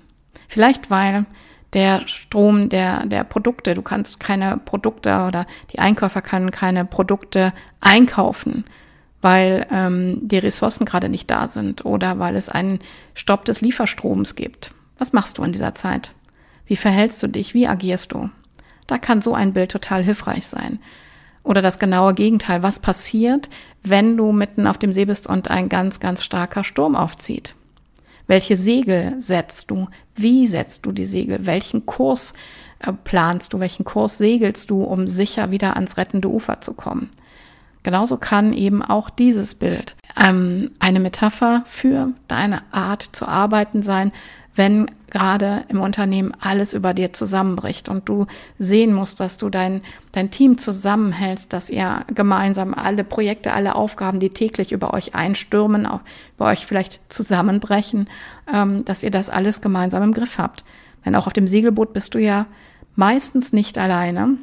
Vielleicht 0.49 0.91
weil 0.91 1.27
der 1.73 2.07
Strom 2.09 2.69
der, 2.69 3.07
der 3.07 3.25
Produkte, 3.25 3.75
du 3.75 3.83
kannst 3.83 4.21
keine 4.21 4.57
Produkte 4.57 5.25
oder 5.27 5.47
die 5.73 5.79
Einkäufer 5.79 6.21
können 6.21 6.50
keine 6.50 6.85
Produkte 6.85 7.53
einkaufen, 7.81 8.65
weil 9.21 9.67
ähm, 9.71 10.19
die 10.23 10.39
Ressourcen 10.39 10.85
gerade 10.85 11.09
nicht 11.09 11.31
da 11.31 11.49
sind 11.49 11.85
oder 11.85 12.19
weil 12.19 12.37
es 12.37 12.49
einen 12.49 12.81
Stopp 13.15 13.45
des 13.45 13.61
Lieferstroms 13.61 14.35
gibt. 14.35 14.73
Was 14.99 15.12
machst 15.12 15.39
du 15.39 15.45
in 15.45 15.53
dieser 15.53 15.75
Zeit? 15.75 16.12
Wie 16.67 16.77
verhältst 16.77 17.23
du 17.23 17.29
dich? 17.29 17.55
Wie 17.55 17.67
agierst 17.67 18.12
du? 18.12 18.31
Da 18.87 18.99
kann 18.99 19.23
so 19.23 19.35
ein 19.35 19.53
Bild 19.53 19.71
total 19.71 20.03
hilfreich 20.03 20.47
sein. 20.47 20.81
Oder 21.42 21.62
das 21.62 21.78
genaue 21.78 22.14
Gegenteil. 22.14 22.62
Was 22.62 22.78
passiert, 22.78 23.49
wenn 23.82 24.16
du 24.16 24.32
mitten 24.32 24.66
auf 24.66 24.78
dem 24.78 24.92
See 24.92 25.06
bist 25.06 25.26
und 25.26 25.50
ein 25.50 25.68
ganz, 25.68 26.00
ganz 26.00 26.23
starker 26.23 26.64
Sturm 26.64 26.94
aufzieht? 26.94 27.54
Welche 28.26 28.56
Segel 28.56 29.16
setzt 29.18 29.70
du? 29.70 29.88
Wie 30.14 30.47
setzt 30.47 30.87
du 30.87 30.92
die 30.92 31.04
Segel? 31.04 31.47
Welchen 31.47 31.87
Kurs 31.87 32.32
äh, 32.78 32.92
planst 32.92 33.52
du? 33.52 33.59
Welchen 33.59 33.85
Kurs 33.85 34.18
segelst 34.18 34.70
du, 34.70 34.85
um 34.85 35.09
sicher 35.09 35.50
wieder 35.50 35.75
ans 35.75 35.97
rettende 35.97 36.28
Ufer 36.28 36.61
zu 36.61 36.75
kommen? 36.75 37.11
Genauso 37.82 38.18
kann 38.18 38.52
eben 38.52 38.82
auch 38.82 39.09
dieses 39.09 39.54
Bild 39.54 39.97
ähm, 40.16 40.70
eine 40.78 41.00
Metapher 41.00 41.62
für 41.64 42.12
deine 42.28 42.62
Art 42.73 43.02
zu 43.02 43.26
arbeiten 43.26 43.82
sein, 43.82 44.12
wenn 44.57 44.90
gerade 45.11 45.64
im 45.69 45.80
Unternehmen 45.80 46.33
alles 46.40 46.75
über 46.75 46.95
dir 46.95 47.12
zusammenbricht 47.12 47.88
und 47.88 48.09
du 48.09 48.26
sehen 48.59 48.92
musst, 48.92 49.21
dass 49.21 49.38
du 49.38 49.49
dein, 49.49 49.83
dein 50.12 50.30
Team 50.30 50.59
zusammenhältst, 50.59 51.52
dass 51.52 51.71
ihr 51.71 52.04
gemeinsam 52.14 52.75
alle 52.75 53.04
Projekte, 53.04 53.52
alle 53.52 53.75
Aufgaben, 53.75 54.21
die 54.21 54.30
täglich 54.30 54.73
über 54.73 54.95
euch 54.95 55.14
einstürmen, 55.14 55.87
auch 55.87 56.00
über 56.37 56.47
euch 56.47 56.66
vielleicht 56.66 57.00
zusammenbrechen, 57.09 58.09
ähm, 58.52 58.85
dass 58.85 59.02
ihr 59.02 59.11
das 59.11 59.30
alles 59.30 59.61
gemeinsam 59.61 60.02
im 60.02 60.14
Griff 60.14 60.38
habt. 60.38 60.64
Denn 61.04 61.14
auch 61.14 61.26
auf 61.26 61.33
dem 61.33 61.49
Segelboot 61.49 61.92
bist 61.92 62.14
du 62.14 62.19
ja 62.19 62.47
meistens 62.95 63.52
nicht 63.52 63.78
alleine 63.78 64.37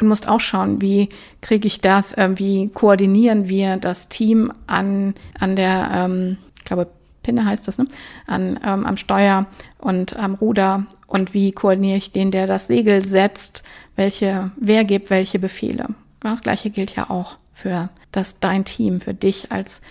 und 0.00 0.08
musst 0.08 0.28
auch 0.28 0.40
schauen, 0.40 0.80
wie 0.80 1.08
kriege 1.40 1.66
ich 1.66 1.78
das, 1.78 2.12
äh, 2.14 2.30
wie 2.36 2.68
koordinieren 2.68 3.48
wir 3.48 3.76
das 3.76 4.08
Team 4.08 4.52
an, 4.66 5.14
an 5.38 5.56
der, 5.56 5.90
ähm, 5.94 6.38
ich 6.58 6.64
glaube, 6.64 6.88
Pinne 7.22 7.44
heißt 7.44 7.68
das, 7.68 7.78
ne? 7.78 7.86
An, 8.26 8.58
ähm, 8.64 8.84
am 8.84 8.96
Steuer 8.96 9.46
und 9.78 10.18
am 10.18 10.34
Ruder 10.34 10.86
und 11.06 11.34
wie 11.34 11.52
koordiniere 11.52 11.98
ich 11.98 12.10
den, 12.10 12.30
der 12.30 12.46
das 12.46 12.66
Segel 12.66 13.04
setzt, 13.04 13.62
welche, 13.96 14.50
wer 14.56 14.84
gibt 14.84 15.10
welche 15.10 15.38
Befehle. 15.38 15.88
Das 16.20 16.42
gleiche 16.42 16.70
gilt 16.70 16.94
ja 16.94 17.10
auch 17.10 17.36
für 17.52 17.90
das 18.12 18.38
dein 18.40 18.64
Team, 18.64 19.00
für 19.00 19.14
dich 19.14 19.52
als 19.52 19.82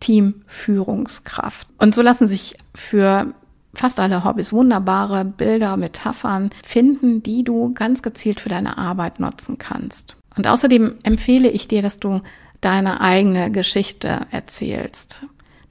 Teamführungskraft. 0.00 1.68
Und 1.78 1.94
so 1.94 2.02
lassen 2.02 2.26
sich 2.26 2.56
für 2.74 3.34
fast 3.74 4.00
alle 4.00 4.24
Hobbys 4.24 4.52
wunderbare 4.52 5.24
Bilder, 5.24 5.76
Metaphern 5.76 6.50
finden, 6.64 7.22
die 7.22 7.44
du 7.44 7.72
ganz 7.72 8.02
gezielt 8.02 8.40
für 8.40 8.48
deine 8.48 8.78
Arbeit 8.78 9.20
nutzen 9.20 9.58
kannst. 9.58 10.16
Und 10.36 10.46
außerdem 10.46 10.94
empfehle 11.02 11.48
ich 11.48 11.68
dir, 11.68 11.82
dass 11.82 12.00
du 12.00 12.20
deine 12.60 13.00
eigene 13.00 13.50
Geschichte 13.50 14.20
erzählst, 14.30 15.22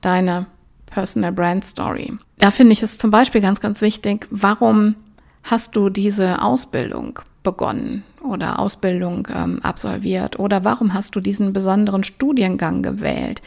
deine 0.02 0.48
Personal 0.90 1.32
Brand 1.32 1.64
Story. 1.66 2.14
Da 2.38 2.52
finde 2.52 2.74
ich 2.74 2.84
es 2.84 2.98
zum 2.98 3.12
Beispiel 3.12 3.42
ganz, 3.42 3.60
ganz 3.60 3.82
wichtig, 3.82 4.28
warum 4.32 4.96
hast 5.44 5.76
du 5.76 5.90
diese 5.90 6.42
Ausbildung 6.42 7.20
begonnen 7.44 8.04
oder 8.22 8.60
Ausbildung 8.60 9.28
ähm, 9.34 9.60
absolviert 9.64 10.40
oder 10.40 10.64
warum 10.64 10.94
hast 10.94 11.16
du 11.16 11.20
diesen 11.20 11.54
besonderen 11.54 12.04
Studiengang 12.04 12.82
gewählt? 12.82 13.42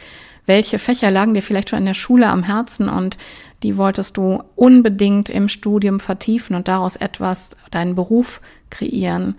Welche 0.45 0.77
Fächer 0.77 1.09
lagen 1.09 1.33
dir 1.33 1.41
vielleicht 1.41 1.69
schon 1.69 1.79
in 1.79 1.85
der 1.85 1.93
Schule 1.93 2.27
am 2.27 2.43
Herzen 2.43 2.89
und 2.89 3.17
die 3.61 3.77
wolltest 3.77 4.17
du 4.17 4.43
unbedingt 4.55 5.29
im 5.29 5.47
Studium 5.47 5.99
vertiefen 6.01 6.55
und 6.55 6.67
daraus 6.67 6.97
etwas, 6.97 7.51
deinen 7.71 7.95
Beruf 7.95 8.41
kreieren? 8.69 9.35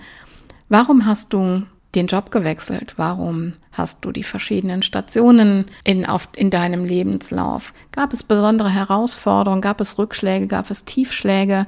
Warum 0.71 1.05
hast 1.05 1.33
du 1.35 1.63
den 1.95 2.07
Job 2.07 2.31
gewechselt? 2.31 2.95
Warum 2.97 3.53
hast 3.75 4.05
du 4.05 4.13
die 4.13 4.25
verschiedenen 4.25 4.83
Stationen 4.83 5.67
in, 5.85 6.07
auf, 6.07 6.29
in 6.37 6.51
deinem 6.51 6.85
Lebenslauf? 6.85 7.73
Gab 7.93 8.13
es 8.13 8.23
besondere 8.23 8.71
Herausforderungen? 8.71 9.61
Gab 9.61 9.81
es 9.81 9.99
Rückschläge? 9.99 10.47
Gab 10.47 10.71
es 10.71 10.85
Tiefschläge? 10.85 11.67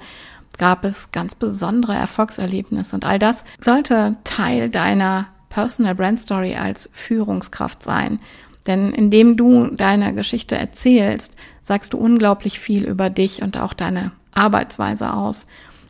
Gab 0.58 0.84
es 0.84 1.10
ganz 1.12 1.34
besondere 1.34 1.94
Erfolgserlebnisse? 1.94 2.96
Und 2.96 3.04
all 3.04 3.18
das 3.18 3.44
sollte 3.60 4.16
Teil 4.24 4.70
deiner 4.70 5.26
Personal 5.50 5.94
Brand 5.94 6.20
Story 6.20 6.56
als 6.56 6.88
Führungskraft 6.92 7.82
sein. 7.82 8.20
Denn 8.66 8.92
indem 8.92 9.36
du 9.36 9.68
deine 9.68 10.14
Geschichte 10.14 10.56
erzählst, 10.56 11.34
sagst 11.62 11.92
du 11.92 11.98
unglaublich 11.98 12.58
viel 12.58 12.84
über 12.84 13.10
dich 13.10 13.42
und 13.42 13.58
auch 13.58 13.74
deine 13.74 14.12
Arbeitsweise 14.32 15.12
aus. 15.12 15.46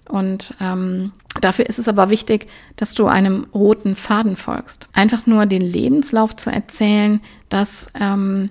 Und 0.08 0.54
ähm, 0.61 1.12
dafür 1.40 1.66
ist 1.66 1.78
es 1.78 1.88
aber 1.88 2.10
wichtig, 2.10 2.46
dass 2.76 2.94
du 2.94 3.06
einem 3.06 3.46
roten 3.54 3.96
Faden 3.96 4.36
folgst. 4.36 4.88
Einfach 4.92 5.26
nur 5.26 5.46
den 5.46 5.62
Lebenslauf 5.62 6.36
zu 6.36 6.50
erzählen, 6.50 7.20
das 7.48 7.88
ähm, 7.98 8.50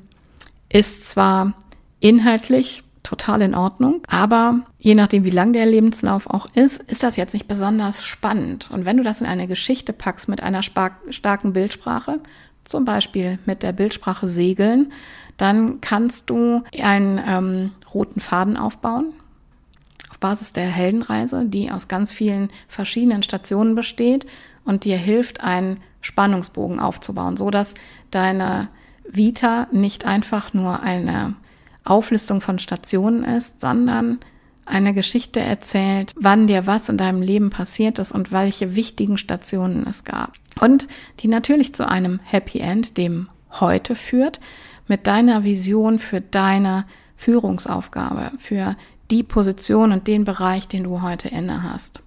ist 0.70 1.10
zwar 1.10 1.54
inhaltlich 2.00 2.84
total 3.04 3.42
in 3.42 3.56
Ordnung, 3.56 4.02
aber 4.08 4.62
je 4.80 4.96
nachdem, 4.96 5.24
wie 5.24 5.30
lang 5.30 5.54
der 5.54 5.66
Lebenslauf 5.66 6.28
auch 6.28 6.48
ist, 6.56 6.82
ist 6.84 7.04
das 7.04 7.18
jetzt 7.18 7.34
nicht 7.34 7.48
besonders 7.48 8.06
spannend. 8.06 8.70
Und 8.72 8.86
wenn 8.86 8.98
du 8.98 9.04
das 9.04 9.22
in 9.22 9.28
eine 9.28 9.48
Geschichte 9.48 9.94
packst 9.94 10.28
mit 10.28 10.42
einer 10.42 10.64
starken 10.64 11.54
Bildsprache, 11.54 12.20
zum 12.64 12.84
Beispiel 12.84 13.38
mit 13.46 13.62
der 13.62 13.74
Bildsprache 13.74 14.28
Segeln, 14.28 14.92
dann 15.38 15.82
kannst 15.82 16.30
du 16.30 16.64
einen 16.82 17.22
ähm, 17.28 17.72
roten 17.94 18.20
Faden 18.20 18.58
aufbauen 18.58 19.14
auf 20.16 20.20
Basis 20.20 20.54
der 20.54 20.68
Heldenreise, 20.68 21.44
die 21.46 21.70
aus 21.70 21.90
ganz 21.90 22.14
vielen 22.14 22.50
verschiedenen 22.70 23.22
Stationen 23.22 23.76
besteht 23.76 24.26
und 24.64 24.86
dir 24.86 24.98
hilft, 24.98 25.42
einen 25.42 25.82
Spannungsbogen 26.00 26.80
aufzubauen, 26.80 27.36
so 27.36 27.50
dass 27.52 27.74
deine 28.12 28.70
Vita 29.10 29.68
nicht 29.74 30.06
einfach 30.06 30.54
nur 30.54 30.82
eine 30.82 31.36
Auflistung 31.84 32.40
von 32.40 32.60
Stationen 32.60 33.26
ist, 33.26 33.60
sondern 33.60 34.20
eine 34.66 34.94
Geschichte 34.94 35.42
erzählt, 35.42 36.14
wann 36.16 36.48
dir 36.48 36.66
was 36.66 36.88
in 36.88 36.98
deinem 36.98 37.22
Leben 37.22 37.50
passiert 37.50 38.00
ist 38.00 38.14
und 38.14 38.32
welche 38.32 38.74
wichtigen 38.76 39.18
Stationen 39.18 39.86
es 39.86 40.06
gab. 40.06 40.34
Und 40.62 40.88
die 41.20 41.28
natürlich 41.28 41.76
zu 41.76 41.88
einem 41.90 42.22
Happy 42.24 42.60
End, 42.60 42.98
dem 42.98 43.28
heute 43.60 43.96
führt, 43.96 44.40
mit 44.88 45.08
deiner 45.08 45.44
Vision 45.44 46.00
für 46.00 46.22
deine 46.22 46.86
Führungsaufgabe, 47.18 48.32
für 48.38 48.76
die 49.12 49.24
Position 49.24 49.92
und 49.92 50.08
den 50.08 50.26
Bereich, 50.26 50.68
den 50.68 50.84
du 50.84 51.02
heute 51.02 51.30
inne 51.30 51.64
hast. 51.64 52.02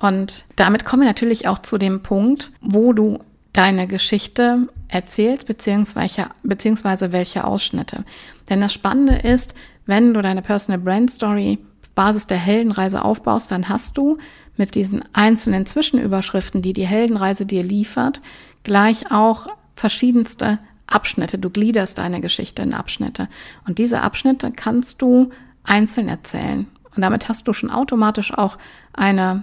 Und 0.00 0.44
damit 0.56 0.84
kommen 0.84 1.02
wir 1.02 1.08
natürlich 1.08 1.48
auch 1.48 1.58
zu 1.58 1.78
dem 1.78 2.02
Punkt, 2.02 2.50
wo 2.60 2.92
du 2.92 3.20
deine 3.52 3.86
Geschichte 3.86 4.68
erzählst, 4.88 5.46
beziehungsweise, 5.46 6.26
beziehungsweise 6.42 7.12
welche 7.12 7.44
Ausschnitte. 7.44 8.04
Denn 8.50 8.60
das 8.60 8.74
Spannende 8.74 9.16
ist, 9.16 9.54
wenn 9.86 10.12
du 10.12 10.20
deine 10.20 10.42
Personal 10.42 10.80
Brand 10.80 11.10
Story 11.10 11.58
auf 11.80 11.90
Basis 11.92 12.26
der 12.26 12.36
Heldenreise 12.36 13.02
aufbaust, 13.02 13.50
dann 13.50 13.68
hast 13.68 13.96
du 13.96 14.18
mit 14.56 14.74
diesen 14.74 15.02
einzelnen 15.12 15.66
Zwischenüberschriften, 15.66 16.62
die 16.62 16.72
die 16.72 16.86
Heldenreise 16.86 17.46
dir 17.46 17.62
liefert, 17.62 18.20
gleich 18.62 19.10
auch 19.10 19.48
verschiedenste 19.74 20.58
Abschnitte. 20.86 21.38
Du 21.38 21.50
gliederst 21.50 21.98
deine 21.98 22.20
Geschichte 22.20 22.62
in 22.62 22.74
Abschnitte. 22.74 23.28
Und 23.66 23.78
diese 23.78 24.02
Abschnitte 24.02 24.52
kannst 24.54 25.02
du 25.02 25.30
einzeln 25.66 26.08
erzählen. 26.08 26.66
Und 26.94 27.02
damit 27.02 27.28
hast 27.28 27.46
du 27.46 27.52
schon 27.52 27.70
automatisch 27.70 28.32
auch 28.32 28.56
eine 28.92 29.42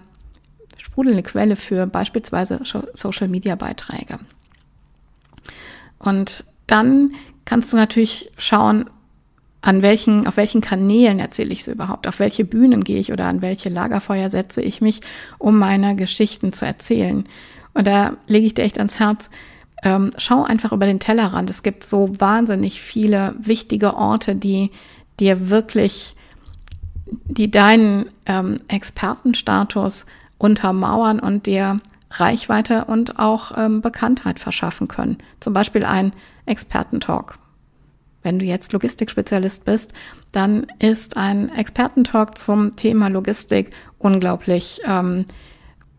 sprudelnde 0.77 1.23
Quelle 1.23 1.55
für 1.55 1.85
beispielsweise 1.85 2.61
Social-Media-Beiträge. 2.93 4.19
Und 5.99 6.45
dann 6.67 7.11
kannst 7.45 7.71
du 7.71 7.77
natürlich 7.77 8.31
schauen, 8.37 8.89
an 9.61 9.81
welchen, 9.81 10.27
auf 10.27 10.35
welchen 10.35 10.59
Kanälen 10.59 11.19
erzähle 11.19 11.53
ich 11.53 11.63
sie 11.63 11.71
überhaupt, 11.71 12.05
auf 12.05 12.19
welche 12.19 12.43
Bühnen 12.43 12.83
gehe 12.83 12.99
ich 12.99 13.13
oder 13.13 13.27
an 13.27 13.41
welche 13.41 13.69
Lagerfeuer 13.69 14.29
setze 14.29 14.61
ich 14.61 14.81
mich, 14.81 14.99
um 15.39 15.57
meine 15.57 15.95
Geschichten 15.95 16.51
zu 16.51 16.65
erzählen. 16.65 17.23
Und 17.73 17.87
da 17.87 18.17
lege 18.27 18.45
ich 18.45 18.53
dir 18.53 18.63
echt 18.63 18.77
ans 18.77 18.99
Herz, 18.99 19.29
ähm, 19.83 20.11
schau 20.17 20.43
einfach 20.43 20.73
über 20.73 20.85
den 20.85 20.99
Tellerrand. 20.99 21.49
Es 21.49 21.63
gibt 21.63 21.85
so 21.85 22.19
wahnsinnig 22.19 22.81
viele 22.81 23.35
wichtige 23.39 23.95
Orte, 23.95 24.35
die 24.35 24.69
dir 25.19 25.49
wirklich, 25.49 26.15
die 27.25 27.51
deinen 27.51 28.07
ähm, 28.25 28.59
Expertenstatus 28.67 30.05
untermauern 30.37 31.19
und 31.19 31.45
dir 31.45 31.79
Reichweite 32.11 32.85
und 32.85 33.19
auch 33.19 33.51
ähm, 33.57 33.81
Bekanntheit 33.81 34.39
verschaffen 34.39 34.87
können. 34.87 35.17
Zum 35.39 35.53
Beispiel 35.53 35.83
ein 35.83 36.13
Expertentalk. 36.45 37.37
Wenn 38.21 38.39
du 38.39 38.45
jetzt 38.45 38.71
Logistikspezialist 38.71 39.65
bist, 39.65 39.93
dann 40.31 40.67
ist 40.79 41.17
ein 41.17 41.49
Expertentalk 41.49 42.37
zum 42.37 42.75
Thema 42.75 43.09
Logistik 43.09 43.71
unglaublich, 43.99 44.81
ähm, 44.85 45.25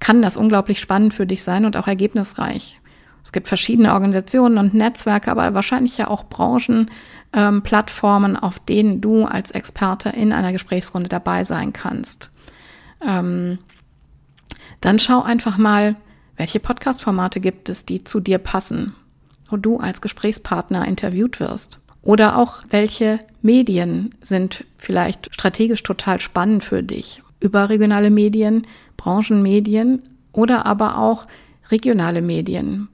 kann 0.01 0.23
das 0.23 0.37
unglaublich 0.37 0.81
spannend 0.81 1.15
für 1.15 1.27
dich 1.27 1.43
sein 1.43 1.65
und 1.65 1.77
auch 1.77 1.87
ergebnisreich. 1.87 2.81
Es 3.25 3.33
gibt 3.33 3.49
verschiedene 3.49 3.95
Organisationen 3.95 4.59
und 4.59 4.75
Netzwerke, 4.75 5.31
aber 5.31 5.55
wahrscheinlich 5.55 5.97
ja 5.97 6.09
auch 6.09 6.29
Branchen, 6.29 6.91
ähm, 7.33 7.63
Plattformen, 7.63 8.37
auf 8.37 8.59
denen 8.59 9.01
du 9.01 9.25
als 9.25 9.51
Experte 9.51 10.11
in 10.11 10.33
einer 10.33 10.53
Gesprächsrunde 10.53 11.09
dabei 11.09 11.43
sein 11.43 11.73
kannst. 11.73 12.31
Ähm, 13.05 13.59
dann 14.81 14.99
schau 14.99 15.23
einfach 15.23 15.57
mal, 15.57 15.97
welche 16.37 16.61
Podcast-Formate 16.61 17.41
gibt 17.41 17.69
es, 17.69 17.87
die 17.87 18.05
zu 18.05 18.21
dir 18.21 18.39
passen, 18.39 18.95
wo 19.49 19.57
du 19.57 19.79
als 19.79 20.01
Gesprächspartner 20.01 20.87
interviewt 20.87 21.41
wirst. 21.41 21.81
Oder 22.03 22.37
auch, 22.37 22.63
welche 22.69 23.19
Medien 23.41 24.15
sind 24.21 24.65
vielleicht 24.77 25.35
strategisch 25.35 25.83
total 25.83 26.21
spannend 26.21 26.63
für 26.63 26.83
dich. 26.83 27.23
Überregionale 27.41 28.11
Medien, 28.11 28.67
Branchenmedien 28.97 30.03
oder 30.33 30.67
aber 30.67 30.99
auch 30.99 31.27
regionale 31.71 32.21
Medien, 32.21 32.89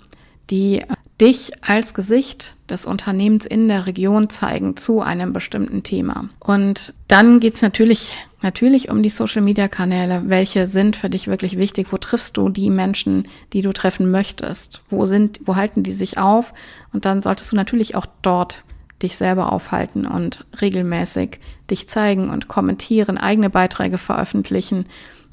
die 0.50 0.82
dich 1.20 1.52
als 1.60 1.92
Gesicht 1.92 2.54
des 2.68 2.86
Unternehmens 2.86 3.44
in 3.44 3.68
der 3.68 3.86
Region 3.86 4.30
zeigen 4.30 4.76
zu 4.76 5.00
einem 5.00 5.32
bestimmten 5.32 5.82
Thema. 5.82 6.30
Und 6.38 6.94
dann 7.08 7.40
geht's 7.40 7.60
natürlich, 7.60 8.16
natürlich 8.40 8.90
um 8.90 9.02
die 9.02 9.10
Social-Media-Kanäle. 9.10 10.22
Welche 10.26 10.66
sind 10.66 10.96
für 10.96 11.10
dich 11.10 11.26
wirklich 11.26 11.58
wichtig? 11.58 11.88
Wo 11.90 11.98
triffst 11.98 12.38
du 12.38 12.48
die 12.48 12.70
Menschen, 12.70 13.28
die 13.52 13.60
du 13.60 13.72
treffen 13.72 14.10
möchtest? 14.10 14.80
Wo 14.88 15.04
sind, 15.04 15.40
wo 15.44 15.56
halten 15.56 15.82
die 15.82 15.92
sich 15.92 16.16
auf? 16.16 16.54
Und 16.92 17.04
dann 17.04 17.20
solltest 17.20 17.52
du 17.52 17.56
natürlich 17.56 17.96
auch 17.96 18.06
dort 18.22 18.64
dich 19.02 19.16
selber 19.16 19.52
aufhalten 19.52 20.06
und 20.06 20.46
regelmäßig 20.60 21.38
dich 21.70 21.88
zeigen 21.88 22.30
und 22.30 22.48
kommentieren, 22.48 23.18
eigene 23.18 23.50
Beiträge 23.50 23.98
veröffentlichen 23.98 24.86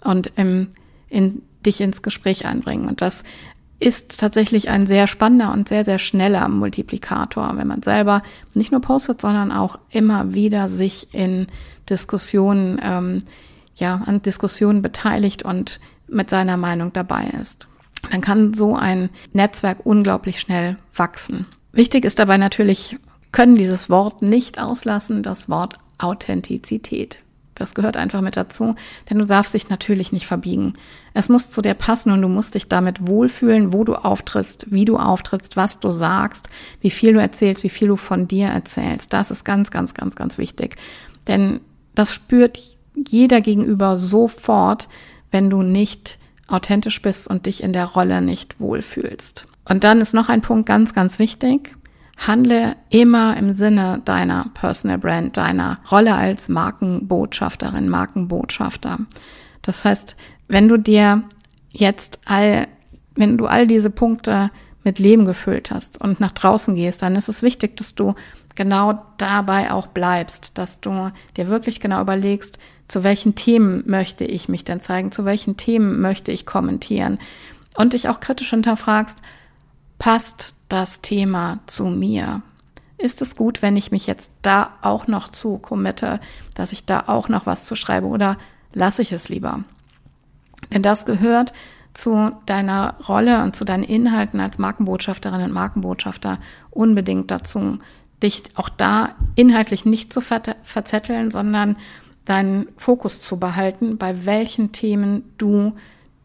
und 0.04 0.32
im, 0.36 0.68
in, 1.10 1.42
dich 1.66 1.82
ins 1.82 2.02
Gespräch 2.02 2.46
einbringen. 2.46 2.88
Und 2.88 3.02
das 3.02 3.24
ist 3.80 4.20
tatsächlich 4.20 4.70
ein 4.70 4.88
sehr 4.88 5.08
spannender 5.08 5.54
und 5.54 5.70
sehr, 5.70 5.84
sehr 5.84 6.00
schneller 6.00 6.48
Multiplikator, 6.50 7.54
wenn 7.56 7.68
man 7.68 7.84
selber 7.84 8.24
nicht 8.54 8.72
nur 8.72 8.82
postet, 8.82 9.22
sondern 9.22 9.52
auch 9.52 9.78
immer 9.92 10.34
wieder 10.34 10.68
sich 10.68 11.14
in 11.14 11.48
Diskussionen, 11.90 12.80
ähm, 12.84 13.24
ja, 13.76 14.02
an 14.06 14.22
Diskussionen 14.22 14.82
beteiligt 14.82 15.44
und 15.44 15.80
mit 16.08 16.30
seiner 16.30 16.58
Meinung 16.58 16.92
dabei 16.92 17.28
ist. 17.40 17.68
Dann 18.10 18.22
kann 18.22 18.54
so 18.54 18.76
ein 18.76 19.10
Netzwerk 19.34 19.86
unglaublich 19.86 20.40
schnell 20.40 20.78
wachsen. 20.96 21.46
Wichtig 21.72 22.06
ist 22.06 22.20
dabei 22.20 22.38
natürlich, 22.38 22.98
können 23.32 23.56
dieses 23.56 23.90
Wort 23.90 24.22
nicht 24.22 24.60
auslassen, 24.60 25.22
das 25.22 25.50
Wort 25.50 25.78
Authentizität. 26.00 27.20
Das 27.58 27.74
gehört 27.74 27.98
einfach 27.98 28.22
mit 28.22 28.38
dazu, 28.38 28.76
denn 29.10 29.18
du 29.18 29.26
darfst 29.26 29.54
dich 29.54 29.70
natürlich 29.70 30.12
nicht 30.12 30.28
verbiegen. 30.28 30.74
Es 31.14 31.28
muss 31.28 31.50
zu 31.50 31.62
dir 31.62 31.74
passen 31.74 32.12
und 32.12 32.22
du 32.22 32.28
musst 32.28 32.56
dich 32.56 32.68
damit 32.68 33.08
wohlfühlen, 33.08 33.74
wo 33.74 33.84
du 33.84 33.96
auftrittst, 33.96 34.68
wie 34.72 34.86
du 34.86 34.98
auftrittst, 34.98 35.58
was 35.58 35.80
du 35.80 35.90
sagst, 35.92 36.50
wie 36.82 36.92
viel 36.92 37.14
du 37.14 37.20
erzählst, 37.20 37.64
wie 37.64 37.70
viel 37.70 37.88
du 37.88 37.96
von 37.96 38.28
dir 38.28 38.48
erzählst. 38.48 39.12
Das 39.12 39.32
ist 39.32 39.44
ganz, 39.44 39.72
ganz, 39.72 39.94
ganz, 39.96 40.16
ganz 40.16 40.38
wichtig. 40.38 40.76
Denn 41.28 41.60
das 41.96 42.14
spürt 42.14 42.60
jeder 43.10 43.42
gegenüber 43.42 43.98
sofort, 43.98 44.88
wenn 45.32 45.50
du 45.50 45.64
nicht 45.64 46.20
authentisch 46.48 47.02
bist 47.02 47.28
und 47.28 47.46
dich 47.46 47.64
in 47.64 47.74
der 47.74 47.86
Rolle 47.86 48.22
nicht 48.22 48.60
wohlfühlst. 48.60 49.48
Und 49.66 49.84
dann 49.84 50.00
ist 50.00 50.14
noch 50.14 50.30
ein 50.30 50.42
Punkt 50.42 50.68
ganz, 50.68 50.94
ganz 50.94 51.20
wichtig. 51.20 51.76
Handle 52.18 52.76
immer 52.90 53.38
im 53.38 53.54
Sinne 53.54 54.02
deiner 54.04 54.46
Personal 54.54 54.98
Brand, 54.98 55.38
deiner 55.38 55.80
Rolle 55.92 56.16
als 56.16 56.50
Markenbotschafterin, 56.50 57.90
Markenbotschafter. 57.90 59.00
Das 59.62 59.86
heißt, 59.86 60.16
wenn 60.48 60.68
du 60.68 60.78
dir 60.78 61.24
jetzt 61.72 62.20
all, 62.26 62.68
wenn 63.16 63.38
du 63.38 63.46
all 63.46 63.68
diese 63.68 63.90
Punkte 63.90 64.52
mit 64.84 65.00
Leben 65.00 65.26
gefüllt 65.26 65.70
hast 65.70 66.00
und 66.00 66.20
nach 66.20 66.32
draußen 66.32 66.74
gehst, 66.76 67.02
dann 67.02 67.16
ist 67.16 67.28
es 67.28 67.44
wichtig, 67.44 67.78
dass 67.78 67.94
du 67.94 68.16
genau 68.56 69.04
dabei 69.18 69.72
auch 69.72 69.88
bleibst, 69.88 70.58
dass 70.58 70.82
du 70.82 71.12
dir 71.36 71.48
wirklich 71.48 71.80
genau 71.80 72.02
überlegst, 72.02 72.58
zu 72.88 73.04
welchen 73.04 73.36
Themen 73.36 73.84
möchte 73.86 74.26
ich 74.26 74.50
mich 74.50 74.64
denn 74.64 74.82
zeigen, 74.82 75.12
zu 75.12 75.26
welchen 75.26 75.58
Themen 75.58 76.02
möchte 76.02 76.32
ich 76.32 76.46
kommentieren 76.46 77.20
und 77.76 77.94
dich 77.94 78.10
auch 78.10 78.20
kritisch 78.20 78.50
hinterfragst, 78.50 79.20
passt 80.00 80.56
das 80.70 81.02
Thema 81.02 81.60
zu 81.68 81.86
mir? 81.86 82.42
Ist 82.98 83.22
es 83.22 83.36
gut, 83.36 83.62
wenn 83.62 83.76
ich 83.76 83.92
mich 83.92 84.08
jetzt 84.08 84.32
da 84.42 84.72
auch 84.82 85.08
noch 85.08 85.30
zu 85.30 85.58
committe, 85.60 86.20
dass 86.56 86.72
ich 86.72 86.86
da 86.86 87.04
auch 87.08 87.30
noch 87.30 87.46
was 87.46 87.66
zu 87.66 87.76
schreibe 87.76 88.08
oder 88.08 88.38
lasse 88.74 89.02
ich 89.02 89.12
es 89.12 89.30
lieber? 89.30 89.64
Denn 90.74 90.82
das 90.82 91.06
gehört 91.06 91.54
zu 91.94 92.32
deiner 92.46 92.96
Rolle 93.08 93.44
und 93.44 93.56
zu 93.56 93.66
deinen 93.66 93.84
Inhalten 93.84 94.40
als 94.40 94.58
Markenbotschafterin 94.58 95.42
und 95.42 95.52
Markenbotschafter 95.52 96.38
unbedingt 96.70 97.32
dazu, 97.32 97.80
dich 98.22 98.44
auch 98.56 98.70
da 98.70 99.16
inhaltlich 99.36 99.86
nicht 99.86 100.12
zu 100.12 100.22
verzetteln, 100.22 101.32
sondern 101.32 101.78
deinen 102.26 102.68
Fokus 102.78 103.22
zu 103.22 103.38
behalten, 103.38 103.98
bei 103.98 104.26
welchen 104.26 104.72
Themen 104.72 105.24
du 105.38 105.74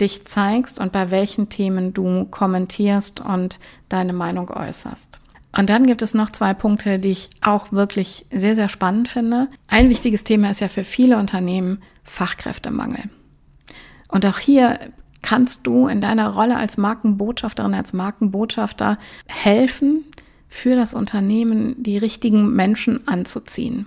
dich 0.03 0.27
zeigst 0.27 0.81
und 0.81 0.93
bei 0.93 1.11
welchen 1.11 1.49
Themen 1.49 1.95
du 1.95 2.27
kommentierst 2.27 3.21
und 3.21 3.59
deine 3.89 4.13
Meinung 4.13 4.51
äußerst. 4.51 5.21
Und 5.57 5.69
dann 5.69 5.87
gibt 5.87 6.03
es 6.03 6.15
noch 6.15 6.31
zwei 6.31 6.55
Punkte, 6.55 6.99
die 6.99 7.11
ich 7.11 7.31
auch 7.43 7.73
wirklich 7.73 8.27
sehr, 8.33 8.55
sehr 8.55 8.69
spannend 8.69 9.09
finde. 9.09 9.49
Ein 9.69 9.91
wichtiges 9.91 10.25
Thema 10.25 10.51
ist 10.51 10.61
ja 10.61 10.69
für 10.69 10.85
viele 10.85 11.19
Unternehmen 11.19 11.79
Fachkräftemangel. 12.05 13.05
Und 14.09 14.27
auch 14.27 14.39
hier 14.39 14.79
kannst 15.23 15.61
du 15.67 15.87
in 15.87 16.01
deiner 16.01 16.31
Rolle 16.31 16.57
als 16.57 16.79
Markenbotschafterin, 16.79 17.75
als 17.75 17.93
Markenbotschafter 17.93 18.99
helfen, 19.29 20.05
für 20.49 20.77
das 20.77 20.93
Unternehmen 20.93 21.83
die 21.83 21.97
richtigen 21.97 22.53
Menschen 22.53 23.09
anzuziehen, 23.09 23.87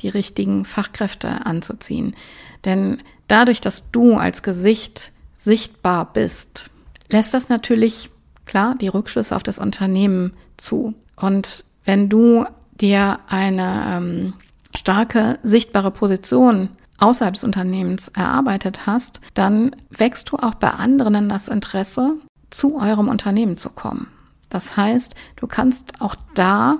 die 0.00 0.08
richtigen 0.08 0.64
Fachkräfte 0.64 1.46
anzuziehen. 1.46 2.16
Denn 2.64 2.98
dadurch, 3.28 3.60
dass 3.60 3.90
du 3.92 4.16
als 4.16 4.42
Gesicht 4.42 5.11
sichtbar 5.44 6.12
bist, 6.12 6.70
lässt 7.08 7.34
das 7.34 7.48
natürlich 7.48 8.10
klar 8.44 8.74
die 8.74 8.88
Rückschlüsse 8.88 9.34
auf 9.34 9.42
das 9.42 9.58
Unternehmen 9.58 10.32
zu. 10.56 10.94
Und 11.16 11.64
wenn 11.84 12.08
du 12.08 12.44
dir 12.80 13.20
eine, 13.28 13.84
ähm, 13.88 14.32
starke, 14.76 15.38
sichtbare 15.42 15.90
Position 15.90 16.70
außerhalb 16.98 17.34
des 17.34 17.44
Unternehmens 17.44 18.08
erarbeitet 18.08 18.86
hast, 18.86 19.20
dann 19.34 19.74
wächst 19.90 20.30
du 20.30 20.36
auch 20.36 20.54
bei 20.54 20.70
anderen 20.70 21.14
in 21.14 21.28
das 21.28 21.48
Interesse, 21.48 22.14
zu 22.50 22.78
eurem 22.78 23.08
Unternehmen 23.08 23.56
zu 23.56 23.70
kommen. 23.70 24.08
Das 24.50 24.76
heißt, 24.76 25.14
du 25.36 25.46
kannst 25.46 26.00
auch 26.00 26.14
da 26.34 26.78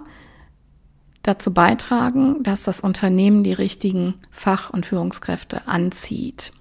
dazu 1.22 1.55
beitragen, 1.55 2.42
dass 2.42 2.64
das 2.64 2.81
Unternehmen 2.81 3.42
die 3.42 3.55
richtigen 3.55 4.14
Fach- 4.31 4.70
und 4.70 4.85
Führungskräfte 4.85 5.66
anzieht. 5.66 6.53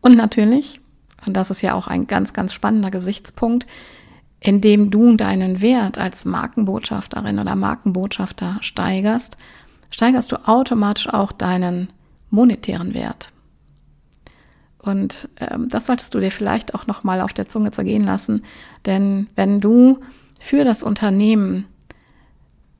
Und 0.00 0.16
natürlich, 0.16 0.80
und 1.26 1.34
das 1.34 1.50
ist 1.50 1.62
ja 1.62 1.74
auch 1.74 1.88
ein 1.88 2.06
ganz, 2.06 2.32
ganz 2.32 2.52
spannender 2.52 2.90
Gesichtspunkt, 2.90 3.66
indem 4.40 4.90
du 4.90 5.16
deinen 5.16 5.60
Wert 5.60 5.98
als 5.98 6.24
Markenbotschafterin 6.24 7.38
oder 7.38 7.56
Markenbotschafter 7.56 8.58
steigerst, 8.60 9.36
steigerst 9.90 10.32
du 10.32 10.36
automatisch 10.48 11.08
auch 11.08 11.32
deinen 11.32 11.88
monetären 12.30 12.94
Wert. 12.94 13.32
Und 14.78 15.28
ähm, 15.40 15.68
das 15.68 15.86
solltest 15.86 16.14
du 16.14 16.20
dir 16.20 16.30
vielleicht 16.30 16.74
auch 16.74 16.86
noch 16.86 17.02
mal 17.02 17.20
auf 17.20 17.32
der 17.32 17.48
Zunge 17.48 17.72
zergehen 17.72 18.04
lassen, 18.04 18.42
denn 18.84 19.28
wenn 19.34 19.60
du 19.60 19.98
für 20.38 20.64
das 20.64 20.82
Unternehmen 20.82 21.66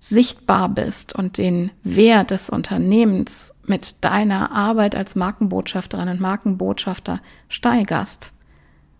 sichtbar 0.09 0.69
bist 0.69 1.15
und 1.15 1.37
den 1.37 1.73
Wert 1.83 2.31
des 2.31 2.49
Unternehmens 2.49 3.53
mit 3.65 4.05
deiner 4.05 4.53
Arbeit 4.53 4.95
als 4.95 5.17
Markenbotschafterin 5.17 6.09
und 6.09 6.21
Markenbotschafter 6.21 7.21
steigerst, 7.49 8.33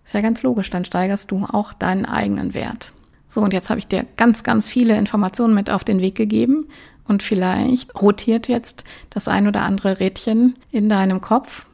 ist 0.05 0.15
ja 0.15 0.21
ganz 0.21 0.43
logisch, 0.43 0.69
dann 0.71 0.85
steigerst 0.85 1.31
du 1.31 1.45
auch 1.45 1.73
deinen 1.75 2.07
eigenen 2.07 2.55
Wert. 2.55 2.93
So, 3.29 3.41
und 3.41 3.53
jetzt 3.53 3.71
habe 3.71 3.79
ich 3.79 3.87
dir 3.87 4.05
ganz, 4.17 4.43
ganz 4.43 4.69
viele 4.69 4.97
Informationen 4.97 5.55
mit 5.55 5.71
auf 5.71 5.85
den 5.85 6.01
Weg 6.01 6.17
gegeben 6.17 6.67
und 7.07 7.23
vielleicht 7.23 8.01
rotiert 8.01 8.49
jetzt 8.49 8.83
das 9.11 9.29
ein 9.29 9.47
oder 9.47 9.63
andere 9.63 10.01
Rädchen 10.01 10.57
in 10.73 10.89
deinem 10.89 11.21
Kopf 11.21 11.67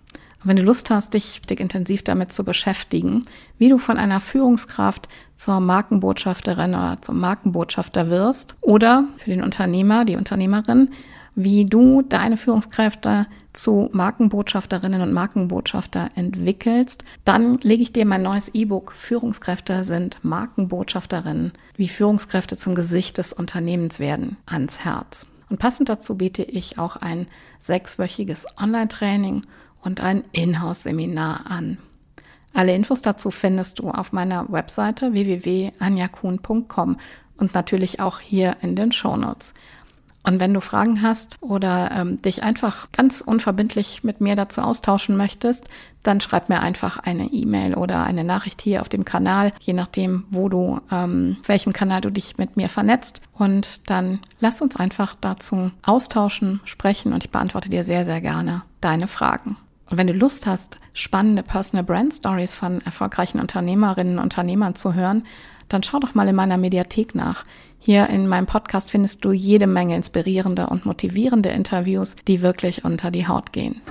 und 0.42 0.48
wenn 0.48 0.56
du 0.56 0.62
Lust 0.62 0.90
hast, 0.90 1.14
dich, 1.14 1.40
dich 1.42 1.60
intensiv 1.60 2.02
damit 2.02 2.32
zu 2.32 2.44
beschäftigen, 2.44 3.22
wie 3.58 3.68
du 3.68 3.78
von 3.78 3.96
einer 3.96 4.20
Führungskraft 4.20 5.08
zur 5.36 5.60
Markenbotschafterin 5.60 6.70
oder 6.74 6.98
zum 7.00 7.20
Markenbotschafter 7.20 8.10
wirst 8.10 8.56
oder 8.60 9.04
für 9.18 9.30
den 9.30 9.42
Unternehmer, 9.42 10.04
die 10.04 10.16
Unternehmerin, 10.16 10.90
wie 11.34 11.64
du 11.64 12.02
deine 12.02 12.36
Führungskräfte 12.36 13.26
zu 13.52 13.88
Markenbotschafterinnen 13.92 15.00
und 15.00 15.12
Markenbotschafter 15.12 16.10
entwickelst, 16.14 17.04
dann 17.24 17.54
lege 17.62 17.82
ich 17.82 17.92
dir 17.92 18.04
mein 18.04 18.22
neues 18.22 18.50
E-Book 18.54 18.92
Führungskräfte 18.92 19.84
sind 19.84 20.18
Markenbotschafterinnen, 20.22 21.52
wie 21.76 21.88
Führungskräfte 21.88 22.56
zum 22.56 22.74
Gesicht 22.74 23.18
des 23.18 23.32
Unternehmens 23.32 23.98
werden, 23.98 24.36
ans 24.46 24.84
Herz. 24.84 25.26
Und 25.48 25.58
passend 25.58 25.88
dazu 25.88 26.16
biete 26.16 26.42
ich 26.42 26.78
auch 26.78 26.96
ein 26.96 27.26
sechswöchiges 27.60 28.46
Online-Training 28.58 29.42
und 29.82 30.00
ein 30.00 30.24
Inhouse-Seminar 30.32 31.50
an. 31.50 31.78
Alle 32.54 32.74
Infos 32.74 33.02
dazu 33.02 33.30
findest 33.30 33.78
du 33.78 33.90
auf 33.90 34.12
meiner 34.12 34.50
Webseite 34.52 35.12
www.anjakuhn.com 35.12 36.96
und 37.38 37.54
natürlich 37.54 38.00
auch 38.00 38.20
hier 38.20 38.56
in 38.60 38.76
den 38.76 38.92
Show 38.92 39.16
Notes. 39.16 39.54
Und 40.24 40.38
wenn 40.38 40.54
du 40.54 40.60
Fragen 40.60 41.02
hast 41.02 41.38
oder 41.40 41.90
ähm, 41.92 42.20
dich 42.22 42.44
einfach 42.44 42.92
ganz 42.92 43.22
unverbindlich 43.22 44.04
mit 44.04 44.20
mir 44.20 44.36
dazu 44.36 44.60
austauschen 44.60 45.16
möchtest, 45.16 45.64
dann 46.04 46.20
schreib 46.20 46.48
mir 46.48 46.60
einfach 46.60 46.98
eine 46.98 47.26
E-Mail 47.26 47.74
oder 47.74 48.04
eine 48.04 48.22
Nachricht 48.22 48.62
hier 48.62 48.82
auf 48.82 48.88
dem 48.88 49.04
Kanal, 49.04 49.52
je 49.60 49.72
nachdem, 49.72 50.24
wo 50.30 50.48
du, 50.48 50.80
ähm, 50.92 51.38
welchem 51.44 51.72
Kanal 51.72 52.02
du 52.02 52.10
dich 52.10 52.38
mit 52.38 52.56
mir 52.56 52.68
vernetzt. 52.68 53.20
Und 53.32 53.90
dann 53.90 54.20
lass 54.38 54.62
uns 54.62 54.76
einfach 54.76 55.16
dazu 55.20 55.72
austauschen, 55.82 56.60
sprechen 56.64 57.12
und 57.12 57.24
ich 57.24 57.30
beantworte 57.30 57.68
dir 57.68 57.82
sehr, 57.82 58.04
sehr 58.04 58.20
gerne 58.20 58.62
deine 58.80 59.08
Fragen. 59.08 59.56
Und 59.92 59.98
wenn 59.98 60.06
du 60.06 60.14
Lust 60.14 60.46
hast, 60.46 60.78
spannende 60.94 61.42
Personal 61.42 61.84
Brand 61.84 62.14
Stories 62.14 62.54
von 62.54 62.80
erfolgreichen 62.80 63.38
Unternehmerinnen 63.38 64.16
und 64.16 64.22
Unternehmern 64.24 64.74
zu 64.74 64.94
hören, 64.94 65.24
dann 65.68 65.82
schau 65.82 65.98
doch 65.98 66.14
mal 66.14 66.26
in 66.26 66.34
meiner 66.34 66.56
Mediathek 66.56 67.14
nach. 67.14 67.44
Hier 67.78 68.08
in 68.08 68.26
meinem 68.26 68.46
Podcast 68.46 68.90
findest 68.90 69.22
du 69.22 69.32
jede 69.32 69.66
Menge 69.66 69.94
inspirierende 69.94 70.68
und 70.68 70.86
motivierende 70.86 71.50
Interviews, 71.50 72.16
die 72.26 72.40
wirklich 72.40 72.86
unter 72.86 73.10
die 73.10 73.28
Haut 73.28 73.52
gehen. 73.52 73.82